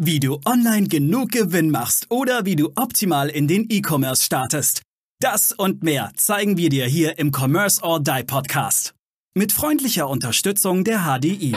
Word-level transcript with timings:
Wie 0.00 0.20
du 0.20 0.38
online 0.44 0.86
genug 0.86 1.32
Gewinn 1.32 1.72
machst 1.72 2.06
oder 2.08 2.44
wie 2.44 2.54
du 2.54 2.70
optimal 2.76 3.28
in 3.28 3.48
den 3.48 3.66
E-Commerce 3.68 4.22
startest. 4.22 4.82
Das 5.20 5.50
und 5.50 5.82
mehr 5.82 6.12
zeigen 6.14 6.56
wir 6.56 6.68
dir 6.68 6.86
hier 6.86 7.18
im 7.18 7.32
Commerce 7.34 7.82
or 7.82 8.00
Die 8.00 8.22
Podcast. 8.24 8.94
Mit 9.34 9.50
freundlicher 9.50 10.08
Unterstützung 10.08 10.84
der 10.84 11.00
HDI. 11.00 11.56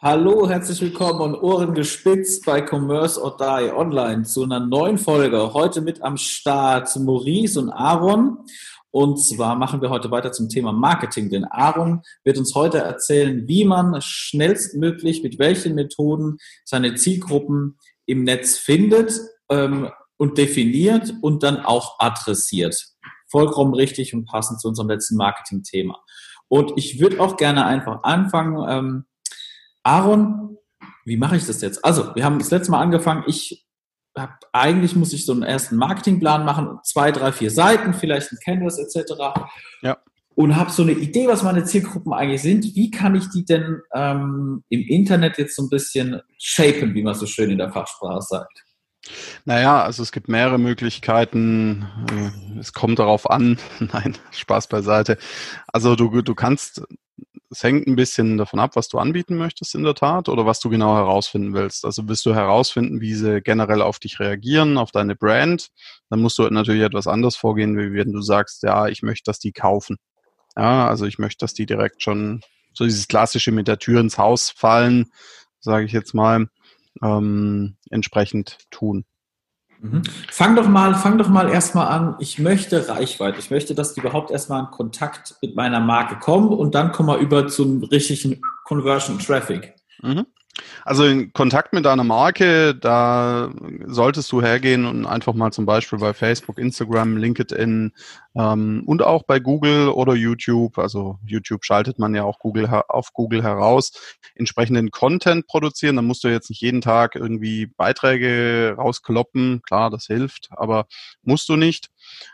Hallo, 0.00 0.48
herzlich 0.48 0.80
willkommen 0.80 1.20
und 1.20 1.42
Ohren 1.42 1.74
gespitzt 1.74 2.46
bei 2.46 2.64
Commerce 2.64 3.20
or 3.20 3.36
Die 3.36 3.72
Online 3.72 4.22
zu 4.22 4.44
einer 4.44 4.60
neuen 4.60 4.96
Folge. 4.96 5.52
Heute 5.54 5.80
mit 5.80 6.02
am 6.02 6.16
Start 6.16 6.94
Maurice 6.94 7.58
und 7.58 7.70
Aaron. 7.70 8.38
Und 8.92 9.20
zwar 9.20 9.56
machen 9.56 9.82
wir 9.82 9.90
heute 9.90 10.12
weiter 10.12 10.30
zum 10.30 10.48
Thema 10.48 10.70
Marketing, 10.70 11.30
denn 11.30 11.44
Aaron 11.46 12.02
wird 12.22 12.38
uns 12.38 12.54
heute 12.54 12.78
erzählen, 12.78 13.48
wie 13.48 13.64
man 13.64 14.00
schnellstmöglich 14.00 15.24
mit 15.24 15.40
welchen 15.40 15.74
Methoden 15.74 16.36
seine 16.64 16.94
Zielgruppen 16.94 17.76
im 18.06 18.22
Netz 18.22 18.56
findet 18.56 19.20
ähm, 19.50 19.90
und 20.16 20.38
definiert 20.38 21.12
und 21.22 21.42
dann 21.42 21.56
auch 21.58 21.98
adressiert. 21.98 22.76
Vollkommen 23.28 23.74
richtig 23.74 24.14
und 24.14 24.26
passend 24.26 24.60
zu 24.60 24.68
unserem 24.68 24.90
letzten 24.90 25.16
Marketing-Thema. 25.16 25.98
Und 26.46 26.74
ich 26.76 27.00
würde 27.00 27.18
auch 27.18 27.36
gerne 27.36 27.66
einfach 27.66 28.04
anfangen, 28.04 28.64
ähm, 28.68 29.04
Aaron, 29.88 30.58
wie 31.06 31.16
mache 31.16 31.36
ich 31.36 31.46
das 31.46 31.62
jetzt? 31.62 31.82
Also, 31.82 32.14
wir 32.14 32.22
haben 32.22 32.38
das 32.38 32.50
letzte 32.50 32.70
Mal 32.70 32.82
angefangen. 32.82 33.24
Ich 33.26 33.66
habe 34.14 34.34
eigentlich 34.52 34.94
muss 34.94 35.14
ich 35.14 35.24
so 35.24 35.32
einen 35.32 35.44
ersten 35.44 35.76
Marketingplan 35.76 36.44
machen, 36.44 36.78
zwei, 36.84 37.10
drei, 37.10 37.32
vier 37.32 37.50
Seiten, 37.50 37.94
vielleicht 37.94 38.30
ein 38.30 38.38
Canvas 38.44 38.78
etc. 38.78 39.12
Ja. 39.80 39.96
Und 40.34 40.56
habe 40.56 40.70
so 40.70 40.82
eine 40.82 40.92
Idee, 40.92 41.26
was 41.26 41.42
meine 41.42 41.64
Zielgruppen 41.64 42.12
eigentlich 42.12 42.42
sind. 42.42 42.64
Wie 42.74 42.90
kann 42.90 43.14
ich 43.14 43.30
die 43.30 43.46
denn 43.46 43.80
ähm, 43.94 44.62
im 44.68 44.80
Internet 44.82 45.38
jetzt 45.38 45.56
so 45.56 45.62
ein 45.62 45.70
bisschen 45.70 46.20
shapen, 46.36 46.94
wie 46.94 47.02
man 47.02 47.14
so 47.14 47.24
schön 47.24 47.50
in 47.50 47.58
der 47.58 47.72
Fachsprache 47.72 48.20
sagt? 48.20 48.64
Naja, 49.44 49.82
also 49.82 50.02
es 50.02 50.12
gibt 50.12 50.28
mehrere 50.28 50.58
Möglichkeiten. 50.58 51.86
Äh, 52.10 52.58
es 52.58 52.72
kommt 52.72 52.98
darauf 52.98 53.30
an. 53.30 53.58
Nein, 53.80 54.16
Spaß 54.30 54.68
beiseite. 54.68 55.18
Also 55.72 55.96
du, 55.96 56.22
du 56.22 56.34
kannst 56.34 56.82
es 57.50 57.62
hängt 57.62 57.86
ein 57.86 57.96
bisschen 57.96 58.36
davon 58.36 58.60
ab, 58.60 58.72
was 58.74 58.88
du 58.88 58.98
anbieten 58.98 59.36
möchtest 59.36 59.74
in 59.74 59.82
der 59.82 59.94
Tat 59.94 60.28
oder 60.28 60.44
was 60.44 60.60
du 60.60 60.68
genau 60.68 60.94
herausfinden 60.94 61.54
willst. 61.54 61.84
Also 61.84 62.06
willst 62.08 62.26
du 62.26 62.34
herausfinden, 62.34 63.00
wie 63.00 63.14
sie 63.14 63.40
generell 63.40 63.80
auf 63.80 63.98
dich 63.98 64.20
reagieren, 64.20 64.76
auf 64.76 64.92
deine 64.92 65.16
Brand, 65.16 65.68
dann 66.10 66.20
musst 66.20 66.38
du 66.38 66.48
natürlich 66.48 66.82
etwas 66.82 67.06
anders 67.06 67.36
vorgehen, 67.36 67.76
wie 67.78 67.94
wenn 67.94 68.12
du 68.12 68.20
sagst, 68.20 68.62
ja, 68.62 68.86
ich 68.88 69.02
möchte, 69.02 69.24
dass 69.24 69.38
die 69.38 69.52
kaufen. 69.52 69.96
Ja, 70.56 70.88
also 70.88 71.06
ich 71.06 71.18
möchte, 71.18 71.44
dass 71.44 71.54
die 71.54 71.66
direkt 71.66 72.02
schon 72.02 72.42
so 72.74 72.84
dieses 72.84 73.08
klassische 73.08 73.52
mit 73.52 73.68
der 73.68 73.78
Tür 73.78 74.00
ins 74.00 74.18
Haus 74.18 74.50
fallen, 74.50 75.06
sage 75.60 75.86
ich 75.86 75.92
jetzt 75.92 76.14
mal, 76.14 76.48
ähm, 77.02 77.76
entsprechend 77.90 78.58
tun. 78.70 79.04
Mhm. 79.80 80.02
Fang 80.30 80.56
doch 80.56 80.68
mal, 80.68 80.94
fang 80.94 81.18
doch 81.18 81.28
mal 81.28 81.48
erstmal 81.48 81.88
an. 81.88 82.16
Ich 82.18 82.38
möchte 82.38 82.88
Reichweite. 82.88 83.38
Ich 83.38 83.50
möchte, 83.50 83.74
dass 83.74 83.94
die 83.94 84.00
überhaupt 84.00 84.30
erstmal 84.30 84.64
in 84.64 84.70
Kontakt 84.70 85.36
mit 85.40 85.54
meiner 85.54 85.80
Marke 85.80 86.16
kommen 86.16 86.48
und 86.48 86.74
dann 86.74 86.92
kommen 86.92 87.08
wir 87.08 87.18
über 87.18 87.46
zum 87.46 87.84
richtigen 87.84 88.40
Conversion 88.64 89.18
Traffic. 89.18 89.74
Mhm. 90.02 90.26
Also 90.84 91.04
in 91.04 91.32
Kontakt 91.32 91.72
mit 91.72 91.84
deiner 91.84 92.04
Marke, 92.04 92.74
da 92.74 93.52
solltest 93.86 94.32
du 94.32 94.42
hergehen 94.42 94.86
und 94.86 95.06
einfach 95.06 95.34
mal 95.34 95.52
zum 95.52 95.66
Beispiel 95.66 95.98
bei 95.98 96.14
Facebook, 96.14 96.58
Instagram, 96.58 97.16
LinkedIn 97.16 97.92
ähm, 98.34 98.82
und 98.86 99.02
auch 99.02 99.24
bei 99.24 99.38
Google 99.38 99.88
oder 99.88 100.14
YouTube, 100.14 100.78
also 100.78 101.18
YouTube 101.24 101.64
schaltet 101.64 101.98
man 101.98 102.14
ja 102.14 102.24
auch 102.24 102.38
Google 102.38 102.66
auf 102.88 103.12
Google 103.12 103.42
heraus, 103.42 103.92
entsprechenden 104.34 104.90
Content 104.90 105.46
produzieren. 105.46 105.96
Da 105.96 106.02
musst 106.02 106.24
du 106.24 106.28
jetzt 106.28 106.50
nicht 106.50 106.62
jeden 106.62 106.80
Tag 106.80 107.14
irgendwie 107.14 107.66
Beiträge 107.66 108.74
rauskloppen, 108.76 109.62
klar, 109.62 109.90
das 109.90 110.06
hilft, 110.06 110.48
aber 110.50 110.86
musst 111.22 111.48
du 111.48 111.56
nicht 111.56 111.90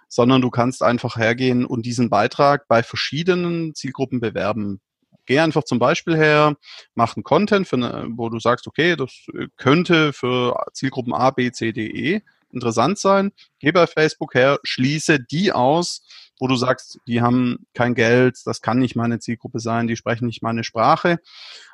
sondern 0.09 0.41
du 0.41 0.51
kannst 0.51 0.85
einfach 0.85 1.17
hergehen 1.17 1.65
und 1.67 1.85
diesen 1.85 2.09
Beitrag 2.09 2.69
bei 2.69 2.85
verschiedenen 2.85 3.75
Zielgruppen 3.75 4.21
bewerben. 4.21 4.81
Geh 5.27 5.39
einfach 5.39 5.65
zum 5.65 5.79
Beispiel 5.79 6.17
her, 6.17 6.57
mach 6.95 7.17
einen 7.17 7.25
Content, 7.25 7.73
eine, 7.73 8.07
wo 8.11 8.29
du 8.29 8.39
sagst, 8.39 8.67
okay, 8.67 8.97
das 8.97 9.13
könnte 9.57 10.13
für 10.13 10.57
Zielgruppen 10.73 11.15
A, 11.15 11.31
B, 11.31 11.51
C, 11.51 11.73
D, 11.73 11.87
E 11.87 12.23
interessant 12.51 12.99
sein. 12.99 13.33
Geh 13.59 13.73
bei 13.73 13.87
Facebook 13.87 14.35
her, 14.35 14.59
schließe 14.63 15.19
die 15.19 15.53
aus, 15.53 16.07
wo 16.39 16.47
du 16.47 16.57
sagst, 16.57 16.99
die 17.07 17.21
haben 17.21 17.67
kein 17.75 17.95
Geld, 17.95 18.39
das 18.45 18.61
kann 18.61 18.79
nicht 18.79 18.97
meine 18.97 19.19
Zielgruppe 19.19 19.61
sein, 19.61 19.87
die 19.87 19.97
sprechen 19.97 20.27
nicht 20.27 20.43
meine 20.43 20.65
Sprache 20.65 21.19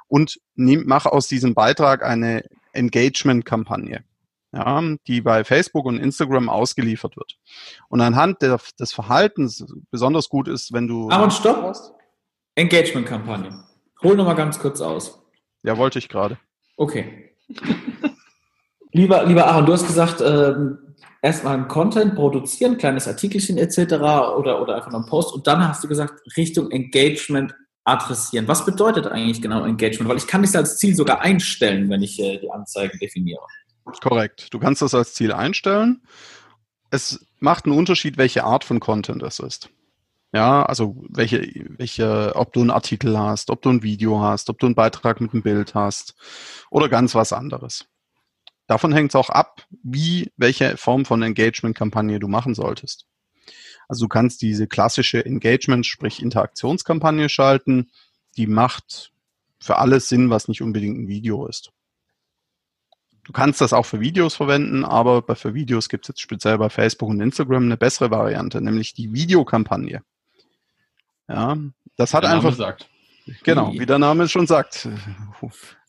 und 0.09 0.41
nimm, 0.55 0.85
mach 0.87 1.07
aus 1.07 1.29
diesem 1.29 1.55
Beitrag 1.55 2.05
eine 2.05 2.45
Engagement-Kampagne. 2.73 4.05
Ja, 4.53 4.83
die 5.07 5.21
bei 5.21 5.45
Facebook 5.45 5.87
und 5.87 6.01
Instagram 6.01 6.49
ausgeliefert 6.49 7.17
wird. 7.17 7.39
Und 7.89 8.01
anhand 8.01 8.43
der, 8.43 8.59
des 8.81 8.93
Verhaltens 8.93 9.65
besonders 9.93 10.29
gut 10.29 10.49
ist, 10.49 10.73
wenn 10.73 10.89
du. 10.89 11.09
Aber 11.09 11.31
stopp! 11.31 11.77
Engagement-Kampagne. 12.61 13.65
Hol 14.03 14.17
nochmal 14.17 14.37
ganz 14.37 14.59
kurz 14.59 14.81
aus. 14.81 15.23
Ja, 15.63 15.77
wollte 15.77 15.99
ich 15.99 16.09
gerade. 16.09 16.39
Okay. 16.77 17.35
lieber, 18.93 19.25
lieber 19.25 19.47
Aaron, 19.47 19.67
du 19.67 19.73
hast 19.73 19.87
gesagt, 19.87 20.21
ähm, 20.21 20.79
erstmal 21.23 21.57
ein 21.57 21.69
Content 21.69 22.15
produzieren, 22.15 22.79
kleines 22.79 23.09
Artikelchen 23.09 23.59
etc. 23.59 23.95
oder, 23.95 24.63
oder 24.63 24.77
einfach 24.77 24.91
noch 24.91 25.01
einen 25.01 25.09
Post 25.09 25.35
und 25.35 25.47
dann 25.47 25.67
hast 25.67 25.85
du 25.85 25.89
gesagt, 25.89 26.21
Richtung 26.37 26.71
Engagement 26.71 27.55
adressieren. 27.85 28.47
Was 28.49 28.65
bedeutet 28.65 29.07
eigentlich 29.07 29.43
genau 29.43 29.65
Engagement? 29.65 30.09
Weil 30.09 30.19
ich 30.19 30.27
kann 30.27 30.43
das 30.43 30.55
als 30.55 30.79
Ziel 30.79 30.95
sogar 30.95 31.21
einstellen, 31.21 31.89
wenn 31.91 32.03
ich 32.03 32.19
äh, 32.21 32.39
die 32.39 32.51
Anzeigen 32.51 32.99
definiere. 32.99 33.43
Korrekt. 34.03 34.49
Du 34.53 34.59
kannst 34.59 34.83
das 34.83 34.95
als 34.95 35.15
Ziel 35.15 35.33
einstellen. 35.33 36.03
Es 36.91 37.25
macht 37.39 37.65
einen 37.65 37.77
Unterschied, 37.77 38.19
welche 38.19 38.45
Art 38.45 38.65
von 38.65 38.81
Content 38.81 39.23
es 39.23 39.41
ist. 39.41 39.71
Ja, 40.33 40.65
also 40.65 41.03
welche, 41.09 41.41
welche, 41.77 42.37
ob 42.37 42.53
du 42.53 42.61
einen 42.61 42.71
Artikel 42.71 43.19
hast, 43.19 43.51
ob 43.51 43.63
du 43.63 43.71
ein 43.71 43.83
Video 43.83 44.21
hast, 44.21 44.49
ob 44.49 44.59
du 44.61 44.67
einen 44.67 44.77
Beitrag 44.77 45.21
mit 45.21 45.33
einem 45.33 45.43
Bild 45.43 45.75
hast 45.75 46.15
oder 46.71 46.89
ganz 46.89 47.15
was 47.17 47.33
anderes. 47.33 47.87
Davon 48.69 48.93
hängt 48.93 49.11
es 49.11 49.17
auch 49.17 49.31
ab, 49.31 49.67
wie, 49.83 50.31
welche 50.37 50.77
Form 50.77 51.05
von 51.05 51.23
Engagement-Kampagne 51.23 52.21
du 52.21 52.29
machen 52.29 52.55
solltest. 52.55 53.07
Also 53.89 54.05
du 54.05 54.09
kannst 54.09 54.43
diese 54.43 54.69
klassische 54.69 55.25
Engagement, 55.27 55.85
sprich 55.85 56.23
Interaktionskampagne 56.23 57.29
schalten, 57.29 57.91
die 58.37 58.47
macht 58.47 59.13
für 59.59 59.79
alles 59.79 60.09
Sinn, 60.09 60.31
was 60.31 60.47
nicht 60.47 60.63
unbedingt 60.63 61.01
ein 61.01 61.09
Video 61.09 61.47
ist. 61.47 61.73
Du 63.25 63.33
kannst 63.33 63.61
das 63.61 63.73
auch 63.73 63.87
für 63.87 63.99
Videos 63.99 64.37
verwenden, 64.37 64.85
aber 64.85 65.35
für 65.35 65.55
Videos 65.55 65.89
gibt 65.89 66.05
es 66.05 66.09
jetzt 66.09 66.21
speziell 66.21 66.57
bei 66.59 66.71
Facebook 66.71 67.09
und 67.09 67.21
Instagram 67.21 67.65
eine 67.65 67.77
bessere 67.77 68.13
Variante, 68.13 68.61
nämlich 68.61 68.95
die 68.95 69.13
Videokampagne. 69.13 70.03
Ja, 71.31 71.57
das 71.97 72.13
hat 72.13 72.25
einfach. 72.25 72.55
Sagt. 72.55 72.89
Genau, 73.45 73.73
wie 73.73 73.87
der 73.87 73.99
Name 73.99 74.29
schon 74.29 74.47
sagt. 74.47 74.89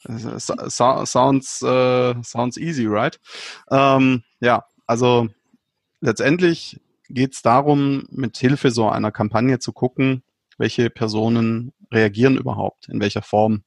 Sounds, 0.06 1.64
uh, 1.64 2.14
sounds 2.22 2.58
easy, 2.58 2.86
right? 2.86 3.20
Ähm, 3.72 4.24
ja, 4.40 4.66
also 4.86 5.30
letztendlich 6.00 6.80
geht 7.10 7.34
es 7.34 7.42
darum, 7.42 8.04
mit 8.10 8.38
Hilfe 8.38 8.72
so 8.72 8.90
einer 8.90 9.12
Kampagne 9.12 9.60
zu 9.60 9.74
gucken, 9.74 10.24
welche 10.58 10.90
Personen 10.90 11.74
reagieren 11.92 12.38
überhaupt, 12.38 12.88
in 12.90 13.00
welcher 13.00 13.22
Form. 13.22 13.64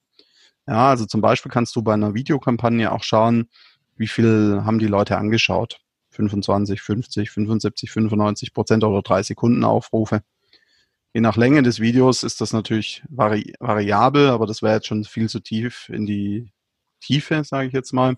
Ja, 0.67 0.89
also 0.89 1.05
zum 1.05 1.21
Beispiel 1.21 1.51
kannst 1.51 1.75
du 1.75 1.81
bei 1.81 1.93
einer 1.93 2.13
Videokampagne 2.13 2.91
auch 2.91 3.03
schauen, 3.03 3.49
wie 3.97 4.07
viel 4.07 4.61
haben 4.65 4.79
die 4.79 4.87
Leute 4.87 5.17
angeschaut. 5.17 5.79
25, 6.11 6.81
50, 6.81 7.29
75, 7.29 7.91
95 7.91 8.53
Prozent 8.53 8.83
oder 8.83 9.01
drei 9.01 9.21
Sekunden 9.21 9.63
Aufrufe. 9.63 10.21
Je 11.15 11.21
nach 11.21 11.37
Länge 11.37 11.63
des 11.63 11.79
Videos 11.79 12.23
ist 12.23 12.41
das 12.41 12.51
natürlich 12.51 13.01
vari 13.07 13.53
variabel, 13.61 14.27
aber 14.27 14.45
das 14.45 14.61
wäre 14.61 14.73
jetzt 14.73 14.87
schon 14.87 15.05
viel 15.05 15.29
zu 15.29 15.39
tief 15.39 15.87
in 15.87 16.05
die 16.05 16.51
Tiefe, 16.99 17.41
sage 17.45 17.69
ich 17.69 17.73
jetzt 17.73 17.93
mal. 17.93 18.17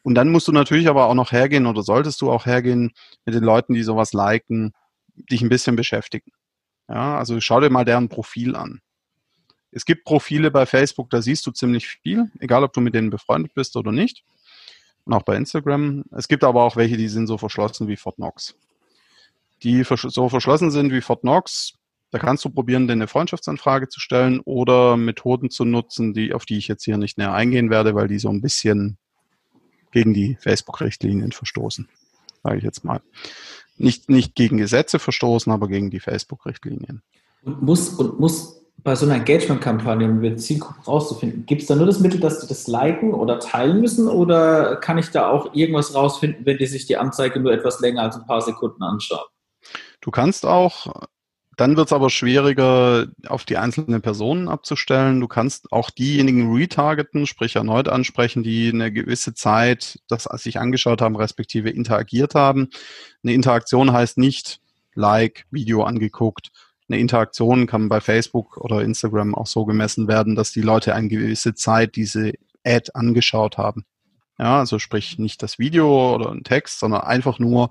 Und 0.00 0.14
dann 0.14 0.30
musst 0.30 0.48
du 0.48 0.52
natürlich 0.52 0.88
aber 0.88 1.04
auch 1.04 1.14
noch 1.14 1.32
hergehen 1.32 1.66
oder 1.66 1.82
solltest 1.82 2.22
du 2.22 2.32
auch 2.32 2.46
hergehen 2.46 2.92
mit 3.26 3.34
den 3.34 3.44
Leuten, 3.44 3.74
die 3.74 3.82
sowas 3.82 4.14
liken, 4.14 4.72
dich 5.30 5.42
ein 5.42 5.50
bisschen 5.50 5.76
beschäftigen. 5.76 6.32
Ja, 6.88 7.18
also 7.18 7.38
schau 7.42 7.60
dir 7.60 7.68
mal 7.68 7.84
deren 7.84 8.08
Profil 8.08 8.56
an. 8.56 8.80
Es 9.70 9.84
gibt 9.84 10.04
Profile 10.04 10.50
bei 10.50 10.64
Facebook, 10.64 11.10
da 11.10 11.20
siehst 11.20 11.46
du 11.46 11.50
ziemlich 11.50 11.88
viel, 11.88 12.30
egal 12.38 12.64
ob 12.64 12.72
du 12.72 12.80
mit 12.80 12.94
denen 12.94 13.10
befreundet 13.10 13.52
bist 13.52 13.76
oder 13.76 13.92
nicht. 13.92 14.24
Und 15.04 15.12
auch 15.12 15.24
bei 15.24 15.36
Instagram. 15.36 16.04
Es 16.16 16.26
gibt 16.26 16.42
aber 16.42 16.64
auch 16.64 16.76
welche, 16.76 16.96
die 16.96 17.08
sind 17.08 17.26
so 17.26 17.36
verschlossen 17.36 17.86
wie 17.86 17.96
Fort 17.96 18.16
Knox. 18.16 18.54
Die 19.62 19.84
so 19.84 20.30
verschlossen 20.30 20.70
sind 20.70 20.90
wie 20.90 21.02
Fort 21.02 21.20
Knox, 21.20 21.74
da 22.10 22.18
kannst 22.18 22.44
du 22.44 22.50
probieren, 22.50 22.86
dir 22.86 22.94
eine 22.94 23.06
Freundschaftsanfrage 23.06 23.88
zu 23.88 24.00
stellen 24.00 24.40
oder 24.40 24.96
Methoden 24.96 25.50
zu 25.50 25.64
nutzen, 25.64 26.12
die, 26.12 26.34
auf 26.34 26.44
die 26.44 26.58
ich 26.58 26.68
jetzt 26.68 26.84
hier 26.84 26.96
nicht 26.96 27.18
näher 27.18 27.32
eingehen 27.32 27.70
werde, 27.70 27.94
weil 27.94 28.08
die 28.08 28.18
so 28.18 28.28
ein 28.30 28.40
bisschen 28.40 28.98
gegen 29.92 30.14
die 30.14 30.36
Facebook-Richtlinien 30.40 31.32
verstoßen, 31.32 31.88
sage 32.42 32.58
ich 32.58 32.64
jetzt 32.64 32.84
mal. 32.84 33.00
nicht, 33.76 34.10
nicht 34.10 34.34
gegen 34.34 34.58
Gesetze 34.58 34.98
verstoßen, 34.98 35.52
aber 35.52 35.68
gegen 35.68 35.90
die 35.90 36.00
Facebook-Richtlinien. 36.00 37.02
Und 37.42 37.62
muss, 37.62 37.88
und 37.90 38.20
muss 38.20 38.60
bei 38.82 38.94
so 38.94 39.06
einer 39.06 39.16
Engagement-Kampagne, 39.16 40.08
um 40.08 40.20
die 40.20 40.36
Zielgruppe 40.36 40.84
rauszufinden, 40.86 41.46
gibt 41.46 41.62
es 41.62 41.68
da 41.68 41.74
nur 41.74 41.86
das 41.86 42.00
Mittel, 42.00 42.20
dass 42.20 42.40
die 42.40 42.46
das 42.46 42.66
liken 42.66 43.14
oder 43.14 43.38
teilen 43.38 43.80
müssen 43.80 44.08
oder 44.08 44.76
kann 44.76 44.98
ich 44.98 45.10
da 45.10 45.28
auch 45.28 45.54
irgendwas 45.54 45.94
rausfinden, 45.94 46.44
wenn 46.46 46.58
die 46.58 46.66
sich 46.66 46.86
die 46.86 46.96
Anzeige 46.96 47.40
nur 47.40 47.52
etwas 47.52 47.80
länger 47.80 48.02
als 48.02 48.16
ein 48.16 48.26
paar 48.26 48.40
Sekunden 48.40 48.82
anschauen? 48.82 49.26
Du 50.00 50.10
kannst 50.10 50.46
auch, 50.46 51.08
dann 51.60 51.76
wird 51.76 51.88
es 51.88 51.92
aber 51.92 52.08
schwieriger, 52.08 53.08
auf 53.26 53.44
die 53.44 53.58
einzelnen 53.58 54.00
Personen 54.00 54.48
abzustellen. 54.48 55.20
Du 55.20 55.28
kannst 55.28 55.70
auch 55.72 55.90
diejenigen 55.90 56.54
retargeten, 56.54 57.26
sprich 57.26 57.56
erneut 57.56 57.86
ansprechen, 57.86 58.42
die 58.42 58.70
eine 58.72 58.90
gewisse 58.90 59.34
Zeit 59.34 60.00
das 60.08 60.24
sich 60.24 60.58
angeschaut 60.58 61.02
haben, 61.02 61.16
respektive 61.16 61.68
interagiert 61.68 62.34
haben. 62.34 62.70
Eine 63.22 63.34
Interaktion 63.34 63.92
heißt 63.92 64.16
nicht 64.16 64.60
Like, 64.94 65.44
Video 65.50 65.84
angeguckt, 65.84 66.50
eine 66.88 66.98
Interaktion 66.98 67.66
kann 67.66 67.90
bei 67.90 68.00
Facebook 68.00 68.56
oder 68.56 68.82
Instagram 68.82 69.34
auch 69.34 69.46
so 69.46 69.66
gemessen 69.66 70.08
werden, 70.08 70.36
dass 70.36 70.52
die 70.52 70.62
Leute 70.62 70.94
eine 70.94 71.08
gewisse 71.08 71.54
Zeit 71.54 71.94
diese 71.94 72.32
Ad 72.64 72.90
angeschaut 72.94 73.58
haben. 73.58 73.84
Ja, 74.38 74.58
also 74.58 74.78
sprich 74.78 75.18
nicht 75.18 75.42
das 75.42 75.58
Video 75.58 76.14
oder 76.14 76.30
ein 76.32 76.42
Text, 76.42 76.80
sondern 76.80 77.02
einfach 77.02 77.38
nur 77.38 77.70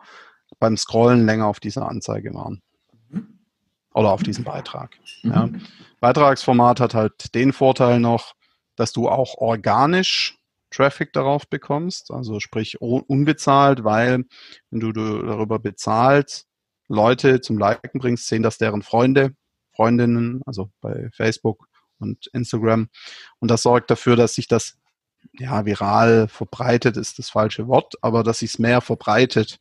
beim 0.60 0.78
Scrollen 0.78 1.26
länger 1.26 1.48
auf 1.48 1.60
dieser 1.60 1.90
Anzeige 1.90 2.34
waren. 2.36 2.62
Oder 3.94 4.12
auf 4.12 4.24
diesem 4.24 4.44
Beitrag. 4.44 4.98
Mhm. 5.24 5.32
Ja. 5.32 5.50
Beitragsformat 6.00 6.80
hat 6.80 6.94
halt 6.94 7.34
den 7.36 7.54
Vorteil 7.54 8.00
noch, 8.00 8.36
dass 8.76 8.94
du 8.94 9.10
auch 9.10 9.36
organisch 9.36 10.38
Traffic 10.72 11.14
darauf 11.14 11.50
bekommst, 11.50 12.12
also 12.12 12.40
sprich 12.40 12.80
unbezahlt, 12.80 13.84
weil 13.84 14.26
wenn 14.70 14.80
du 14.80 14.92
darüber 14.92 15.60
bezahlst, 15.60 16.48
Leute 16.88 17.42
zum 17.42 17.58
Liken 17.58 18.00
bringst, 18.00 18.28
sehen 18.28 18.44
das 18.44 18.58
deren 18.58 18.82
Freunde, 18.82 19.34
Freundinnen, 19.76 20.42
also 20.46 20.72
bei 20.82 21.10
Facebook 21.12 21.68
und 22.00 22.28
Instagram. 22.28 22.90
Und 23.40 23.52
das 23.52 23.64
sorgt 23.64 23.92
dafür, 23.92 24.16
dass 24.16 24.36
sich 24.36 24.48
das 24.48 24.78
ja 25.34 25.66
viral 25.66 26.28
verbreitet, 26.28 26.98
ist 26.98 27.20
das 27.20 27.30
falsche 27.30 27.68
Wort, 27.68 27.96
aber 28.02 28.24
dass 28.24 28.40
sich 28.40 28.52
es 28.52 28.60
mehr 28.60 28.82
verbreitet 28.82 29.60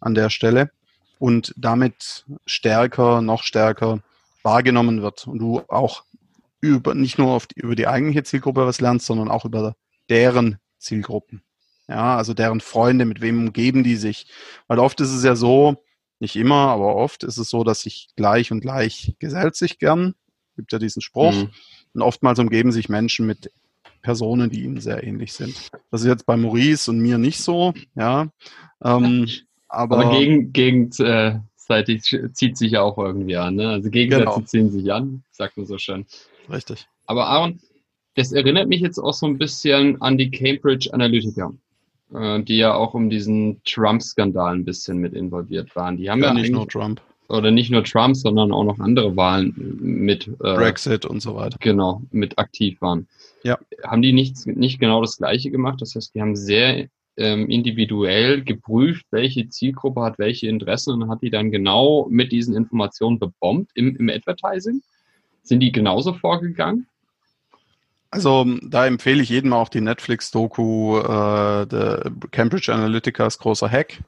an 0.00 0.14
der 0.14 0.30
Stelle 0.30 0.70
und 1.22 1.54
damit 1.56 2.24
stärker, 2.46 3.22
noch 3.22 3.44
stärker 3.44 4.02
wahrgenommen 4.42 5.02
wird 5.02 5.28
und 5.28 5.38
du 5.38 5.60
auch 5.68 6.02
über, 6.60 6.96
nicht 6.96 7.16
nur 7.16 7.40
die, 7.46 7.60
über 7.60 7.76
die 7.76 7.86
eigentliche 7.86 8.24
Zielgruppe 8.24 8.66
was 8.66 8.80
lernst, 8.80 9.06
sondern 9.06 9.28
auch 9.28 9.44
über 9.44 9.76
deren 10.10 10.58
Zielgruppen. 10.78 11.44
Ja, 11.86 12.16
also 12.16 12.34
deren 12.34 12.60
Freunde, 12.60 13.04
mit 13.04 13.20
wem 13.20 13.38
umgeben 13.38 13.84
die 13.84 13.94
sich. 13.94 14.26
Weil 14.66 14.80
oft 14.80 15.00
ist 15.00 15.12
es 15.12 15.22
ja 15.22 15.36
so, 15.36 15.84
nicht 16.18 16.34
immer, 16.34 16.70
aber 16.70 16.96
oft 16.96 17.22
ist 17.22 17.38
es 17.38 17.48
so, 17.48 17.62
dass 17.62 17.82
sich 17.82 18.08
gleich 18.16 18.50
und 18.50 18.60
gleich 18.60 19.14
gesellt 19.20 19.54
sich 19.54 19.78
gern. 19.78 20.16
Gibt 20.56 20.72
ja 20.72 20.80
diesen 20.80 21.02
Spruch. 21.02 21.34
Mhm. 21.34 21.50
Und 21.94 22.02
oftmals 22.02 22.40
umgeben 22.40 22.72
sich 22.72 22.88
Menschen 22.88 23.26
mit 23.28 23.52
Personen, 24.02 24.50
die 24.50 24.64
ihnen 24.64 24.80
sehr 24.80 25.04
ähnlich 25.04 25.34
sind. 25.34 25.70
Das 25.92 26.00
ist 26.00 26.08
jetzt 26.08 26.26
bei 26.26 26.36
Maurice 26.36 26.90
und 26.90 26.98
mir 26.98 27.16
nicht 27.16 27.38
so, 27.38 27.74
ja. 27.94 28.26
Ähm, 28.82 29.28
aber, 29.72 29.98
aber 29.98 30.18
gegen, 30.18 30.52
gegenseitig 30.52 32.12
äh, 32.12 32.32
zieht 32.32 32.56
sich 32.56 32.72
ja 32.72 32.82
auch 32.82 32.98
irgendwie 32.98 33.36
an, 33.36 33.56
ne? 33.56 33.70
Also 33.70 33.90
Gegensätze 33.90 34.24
genau. 34.24 34.40
ziehen 34.42 34.70
sich 34.70 34.92
an, 34.92 35.22
sagt 35.30 35.56
man 35.56 35.66
so 35.66 35.78
schön. 35.78 36.06
Richtig. 36.50 36.86
Aber 37.06 37.26
Aaron, 37.26 37.60
das 38.14 38.32
erinnert 38.32 38.68
mich 38.68 38.80
jetzt 38.80 38.98
auch 38.98 39.14
so 39.14 39.26
ein 39.26 39.38
bisschen 39.38 40.00
an 40.02 40.18
die 40.18 40.30
Cambridge 40.30 40.90
Analytica. 40.92 41.52
Äh, 42.14 42.42
die 42.42 42.58
ja 42.58 42.74
auch 42.74 42.94
um 42.94 43.08
diesen 43.08 43.62
Trump-Skandal 43.64 44.54
ein 44.54 44.64
bisschen 44.64 44.98
mit 44.98 45.14
involviert 45.14 45.74
waren. 45.74 45.96
Die 45.96 46.10
haben 46.10 46.20
ja, 46.20 46.28
ja 46.28 46.34
nicht 46.34 46.52
nur 46.52 46.68
Trump. 46.68 47.00
Oder 47.28 47.50
nicht 47.50 47.70
nur 47.70 47.84
Trump, 47.84 48.16
sondern 48.16 48.52
auch 48.52 48.64
noch 48.64 48.78
andere 48.78 49.16
Wahlen 49.16 49.78
mit 49.80 50.28
äh, 50.28 50.54
Brexit 50.54 51.06
und 51.06 51.20
so 51.20 51.34
weiter. 51.34 51.56
Genau, 51.60 52.02
mit 52.10 52.38
aktiv 52.38 52.78
waren. 52.82 53.08
Ja. 53.44 53.58
Haben 53.84 54.02
die 54.02 54.12
nicht, 54.12 54.46
nicht 54.46 54.78
genau 54.78 55.00
das 55.00 55.16
Gleiche 55.16 55.50
gemacht? 55.50 55.80
Das 55.80 55.94
heißt, 55.94 56.14
die 56.14 56.20
haben 56.20 56.36
sehr 56.36 56.88
ähm, 57.16 57.48
individuell 57.48 58.42
geprüft, 58.42 59.06
welche 59.10 59.48
Zielgruppe 59.48 60.02
hat 60.02 60.18
welche 60.18 60.48
Interessen 60.48 61.02
und 61.02 61.10
hat 61.10 61.22
die 61.22 61.30
dann 61.30 61.50
genau 61.50 62.06
mit 62.10 62.32
diesen 62.32 62.56
Informationen 62.56 63.18
bebombt 63.18 63.70
im, 63.74 63.96
im 63.96 64.08
Advertising? 64.08 64.82
Sind 65.42 65.60
die 65.60 65.72
genauso 65.72 66.12
vorgegangen? 66.14 66.86
Also 68.10 68.46
da 68.62 68.86
empfehle 68.86 69.22
ich 69.22 69.30
jedem 69.30 69.54
auch 69.54 69.70
die 69.70 69.80
Netflix-Doku 69.80 70.98
äh, 70.98 71.66
der 71.66 72.12
Cambridge 72.30 72.72
Analytica 72.72 73.26
ist 73.26 73.38
großer 73.38 73.70
Hack. 73.70 74.00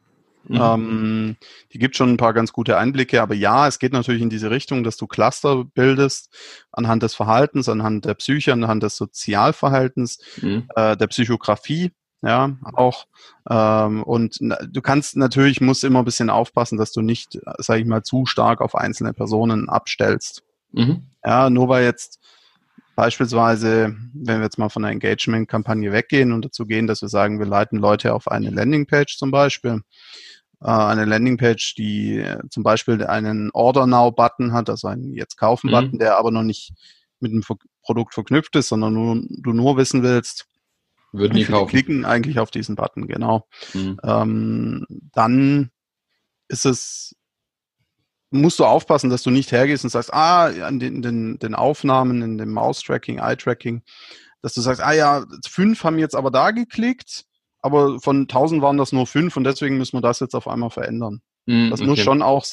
Mhm. 0.46 0.60
Ähm, 0.60 1.36
die 1.72 1.78
gibt 1.78 1.96
schon 1.96 2.10
ein 2.10 2.16
paar 2.18 2.34
ganz 2.34 2.52
gute 2.52 2.76
Einblicke, 2.76 3.22
aber 3.22 3.34
ja, 3.34 3.66
es 3.66 3.78
geht 3.78 3.92
natürlich 3.92 4.20
in 4.20 4.28
diese 4.28 4.50
Richtung, 4.50 4.84
dass 4.84 4.98
du 4.98 5.06
Cluster 5.06 5.64
bildest 5.64 6.28
anhand 6.70 7.02
des 7.02 7.14
Verhaltens, 7.14 7.68
anhand 7.68 8.04
der 8.04 8.14
Psyche, 8.14 8.52
anhand 8.52 8.82
des 8.82 8.96
Sozialverhaltens, 8.96 10.18
mhm. 10.42 10.68
äh, 10.76 10.96
der 10.96 11.06
Psychografie, 11.06 11.92
ja, 12.24 12.56
auch. 12.74 13.06
Ähm, 13.48 14.02
und 14.02 14.38
du 14.40 14.80
kannst 14.82 15.16
natürlich, 15.16 15.60
musst 15.60 15.84
immer 15.84 16.00
ein 16.00 16.04
bisschen 16.04 16.30
aufpassen, 16.30 16.78
dass 16.78 16.92
du 16.92 17.02
nicht, 17.02 17.38
sage 17.58 17.80
ich 17.80 17.86
mal, 17.86 18.02
zu 18.02 18.26
stark 18.26 18.60
auf 18.60 18.74
einzelne 18.74 19.12
Personen 19.12 19.68
abstellst. 19.68 20.42
Mhm. 20.72 21.06
Ja, 21.24 21.50
nur 21.50 21.68
weil 21.68 21.84
jetzt 21.84 22.20
Beispielsweise, 22.96 23.96
wenn 24.12 24.38
wir 24.38 24.44
jetzt 24.44 24.58
mal 24.58 24.68
von 24.68 24.84
einer 24.84 24.92
Engagement-Kampagne 24.92 25.90
weggehen 25.90 26.32
und 26.32 26.44
dazu 26.44 26.64
gehen, 26.64 26.86
dass 26.86 27.02
wir 27.02 27.08
sagen, 27.08 27.40
wir 27.40 27.46
leiten 27.46 27.78
Leute 27.78 28.14
auf 28.14 28.28
eine 28.28 28.50
Landingpage 28.50 29.18
zum 29.18 29.32
Beispiel. 29.32 29.80
Äh, 30.60 30.68
eine 30.68 31.04
Landingpage, 31.04 31.74
die 31.74 32.18
äh, 32.18 32.38
zum 32.50 32.62
Beispiel 32.62 33.04
einen 33.04 33.50
Order 33.52 33.88
Now-Button 33.88 34.52
hat, 34.52 34.70
also 34.70 34.86
einen 34.86 35.12
Jetzt 35.12 35.36
kaufen-Button, 35.36 35.92
mhm. 35.92 35.98
der 35.98 36.18
aber 36.18 36.30
noch 36.30 36.44
nicht 36.44 36.72
mit 37.18 37.32
dem 37.32 37.42
Produkt 37.82 38.14
verknüpft 38.14 38.54
ist, 38.54 38.68
sondern 38.68 38.94
nur, 38.94 39.20
du 39.28 39.52
nur 39.52 39.76
wissen 39.76 40.04
willst, 40.04 40.46
würden 41.14 41.34
die 41.34 41.44
kaufen. 41.44 41.68
klicken 41.68 42.04
eigentlich 42.04 42.38
auf 42.38 42.50
diesen 42.50 42.76
Button, 42.76 43.06
genau. 43.06 43.46
Mhm. 43.72 43.98
Ähm, 44.02 44.86
dann 45.12 45.70
ist 46.48 46.66
es 46.66 47.16
musst 48.34 48.58
du 48.58 48.64
aufpassen, 48.64 49.10
dass 49.10 49.22
du 49.22 49.30
nicht 49.30 49.52
hergehst 49.52 49.84
und 49.84 49.90
sagst, 49.90 50.12
ah, 50.12 50.46
an 50.46 50.80
den, 50.80 51.02
den, 51.02 51.38
den 51.38 51.54
Aufnahmen, 51.54 52.20
in 52.20 52.36
dem 52.36 52.52
Mouse-Tracking, 52.52 53.18
Eye-Tracking, 53.18 53.82
dass 54.42 54.54
du 54.54 54.60
sagst, 54.60 54.82
ah 54.82 54.92
ja, 54.92 55.24
fünf 55.48 55.84
haben 55.84 55.98
jetzt 55.98 56.16
aber 56.16 56.30
da 56.30 56.50
geklickt, 56.50 57.26
aber 57.60 58.00
von 58.00 58.28
tausend 58.28 58.60
waren 58.60 58.76
das 58.76 58.92
nur 58.92 59.06
fünf 59.06 59.36
und 59.36 59.44
deswegen 59.44 59.78
müssen 59.78 59.96
wir 59.96 60.02
das 60.02 60.20
jetzt 60.20 60.34
auf 60.34 60.48
einmal 60.48 60.70
verändern. 60.70 61.22
Mm, 61.46 61.70
das 61.70 61.80
okay. 61.80 61.88
muss 61.88 62.00
schon 62.00 62.22
auch 62.22 62.44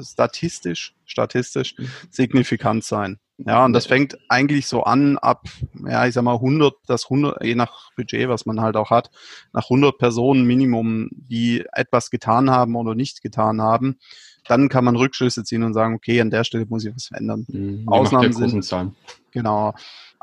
statistisch, 0.00 0.94
statistisch 1.04 1.74
mhm. 1.76 1.88
signifikant 2.10 2.84
sein. 2.84 3.18
Ja, 3.38 3.64
und 3.64 3.72
das 3.72 3.86
fängt 3.86 4.16
eigentlich 4.28 4.68
so 4.68 4.84
an 4.84 5.18
ab, 5.18 5.48
ja, 5.88 6.06
ich 6.06 6.14
sag 6.14 6.22
mal 6.22 6.38
100, 6.38 6.74
das 6.86 7.10
100, 7.10 7.42
je 7.42 7.56
nach 7.56 7.90
Budget, 7.96 8.28
was 8.28 8.46
man 8.46 8.60
halt 8.60 8.76
auch 8.76 8.90
hat, 8.90 9.10
nach 9.52 9.68
100 9.68 9.98
Personen 9.98 10.44
Minimum, 10.44 11.08
die 11.12 11.64
etwas 11.72 12.10
getan 12.10 12.50
haben 12.50 12.76
oder 12.76 12.94
nicht 12.94 13.22
getan 13.22 13.60
haben, 13.60 13.98
dann 14.46 14.68
kann 14.68 14.84
man 14.84 14.96
Rückschlüsse 14.96 15.44
ziehen 15.44 15.62
und 15.62 15.74
sagen, 15.74 15.94
okay, 15.94 16.20
an 16.20 16.30
der 16.30 16.44
Stelle 16.44 16.66
muss 16.68 16.84
ich 16.84 16.94
was 16.94 17.06
verändern. 17.06 17.46
Mhm, 17.48 17.88
Ausnahmen 17.88 18.32
sind, 18.32 18.94
genau. 19.30 19.74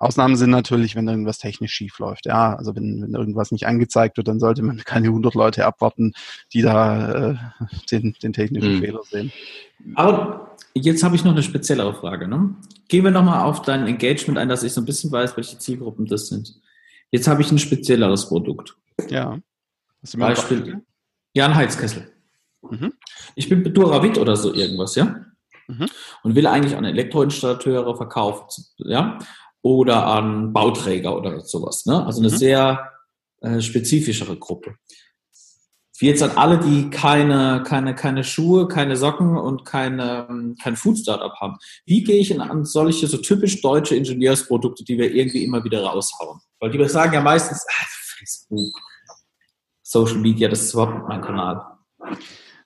Ausnahmen 0.01 0.36
sind 0.36 0.50
natürlich, 0.50 0.96
wenn 0.96 1.08
irgendwas 1.08 1.38
technisch 1.38 1.74
schief 1.74 2.00
läuft. 2.00 2.25
Ja, 2.25 2.56
also 2.56 2.75
wenn, 2.75 3.04
wenn 3.04 3.13
irgendwas 3.13 3.51
nicht 3.51 3.68
angezeigt 3.68 4.18
wird, 4.18 4.28
dann 4.28 4.40
sollte 4.40 4.63
man 4.63 4.78
keine 4.78 5.08
100 5.10 5.36
Leute 5.36 5.66
abwarten, 5.66 6.13
die 6.54 6.63
da 6.63 7.30
äh, 7.32 7.36
den, 7.92 8.16
den 8.24 8.34
technischen 8.34 8.78
mhm. 8.78 8.80
Fehler 8.80 9.01
sehen. 9.04 9.32
Aber 9.94 10.56
jetzt 10.74 11.04
habe 11.04 11.16
ich 11.16 11.24
noch 11.24 11.34
eine 11.34 11.44
speziellere 11.44 11.94
Frage. 11.94 12.28
Ne? 12.28 12.56
Gehen 12.88 13.04
wir 13.04 13.12
nochmal 13.12 13.46
auf 13.46 13.62
dein 13.62 13.86
Engagement 13.86 14.40
ein, 14.40 14.50
dass 14.50 14.63
ich 14.63 14.74
so 14.74 14.82
ein 14.82 14.86
bisschen 14.86 15.12
weiß, 15.12 15.38
welche 15.38 15.60
Zielgruppen 15.60 16.08
das 16.08 16.28
sind. 16.28 16.60
Jetzt 17.12 17.28
habe 17.28 17.44
ich 17.44 17.51
ein 17.51 17.60
spezielleres 17.60 18.28
Produkt. 18.28 18.75
Ja. 19.10 19.38
Beispiel. 20.18 20.82
Ja, 21.34 21.46
ein 21.46 21.56
Heizkessel. 21.56 22.12
Mhm. 22.62 22.94
Ich 23.36 23.50
bin 23.50 23.63
Duravit 23.74 24.18
oder 24.18 24.36
so 24.36 24.53
irgendwas, 24.53 24.96
ja? 24.96 25.25
Mhm. 25.68 25.88
Und 26.24 26.36
will 26.36 26.48
eigentlich 26.48 26.75
an 26.75 26.86
Elektroinstallateure 26.86 27.96
verkaufen, 27.96 28.63
ja? 28.77 29.20
Oder 29.62 30.08
an 30.08 30.53
Bauträger 30.53 31.15
oder 31.15 31.41
sowas, 31.41 31.86
ne? 31.86 32.06
Also 32.06 32.22
eine 32.22 32.32
mhm. 32.32 32.38
sehr 32.38 32.91
äh, 33.41 33.62
spezifischere 33.62 34.38
Gruppe. 34.38 34.75
Wie 36.01 36.08
jetzt 36.08 36.24
an 36.24 36.32
alle, 36.32 36.58
die 36.58 36.89
keine, 36.89 37.62
keine, 37.63 37.94
keine 37.94 38.24
Schuhe, 38.24 38.68
keine 38.68 38.98
Socken 38.98 39.38
und 39.38 39.65
keine, 39.65 40.56
kein 40.60 40.75
Food-Startup 40.75 41.34
haben. 41.39 41.58
Wie 41.86 42.03
gehe 42.03 42.18
ich 42.18 42.41
an 42.41 42.65
solche 42.65 43.06
so 43.06 43.18
typisch 43.18 43.62
deutsche 43.62 43.96
Ingenieursprodukte, 43.96 44.84
die 44.84 44.98
wir 44.98 45.13
irgendwie 45.13 45.44
immer 45.44 45.63
wieder 45.63 45.84
raushauen? 45.84 46.39
Weil 46.60 46.72
die 46.72 46.89
sagen 46.89 47.13
ja 47.13 47.22
meistens, 47.22 47.63
ah, 47.70 47.86
Facebook, 48.18 48.74
Social 49.84 50.18
Media, 50.18 50.50
das 50.50 50.62
ist 50.62 50.74
überhaupt 50.74 51.08
mein 51.08 51.22
Kanal. 51.22 51.62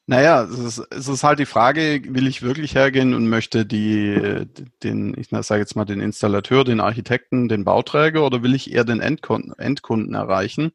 Naja, 0.08 0.44
es 0.44 0.60
ist, 0.60 0.88
es 0.92 1.08
ist 1.08 1.24
halt 1.24 1.40
die 1.40 1.48
Frage, 1.48 2.00
will 2.10 2.28
ich 2.28 2.44
wirklich 2.44 2.76
hergehen 2.76 3.16
und 3.16 3.28
möchte 3.28 3.66
die, 3.66 4.46
den, 4.84 5.16
ich 5.18 5.30
sage 5.30 5.62
jetzt 5.62 5.76
mal 5.76 5.86
den 5.86 6.00
Installateur, 6.00 6.64
den 6.64 6.80
Architekten, 6.80 7.50
den 7.50 7.64
Bauträger 7.64 8.24
oder 8.24 8.44
will 8.44 8.54
ich 8.54 8.72
eher 8.72 8.84
den 8.84 9.00
Endkunden, 9.00 9.58
Endkunden 9.58 10.14
erreichen, 10.14 10.74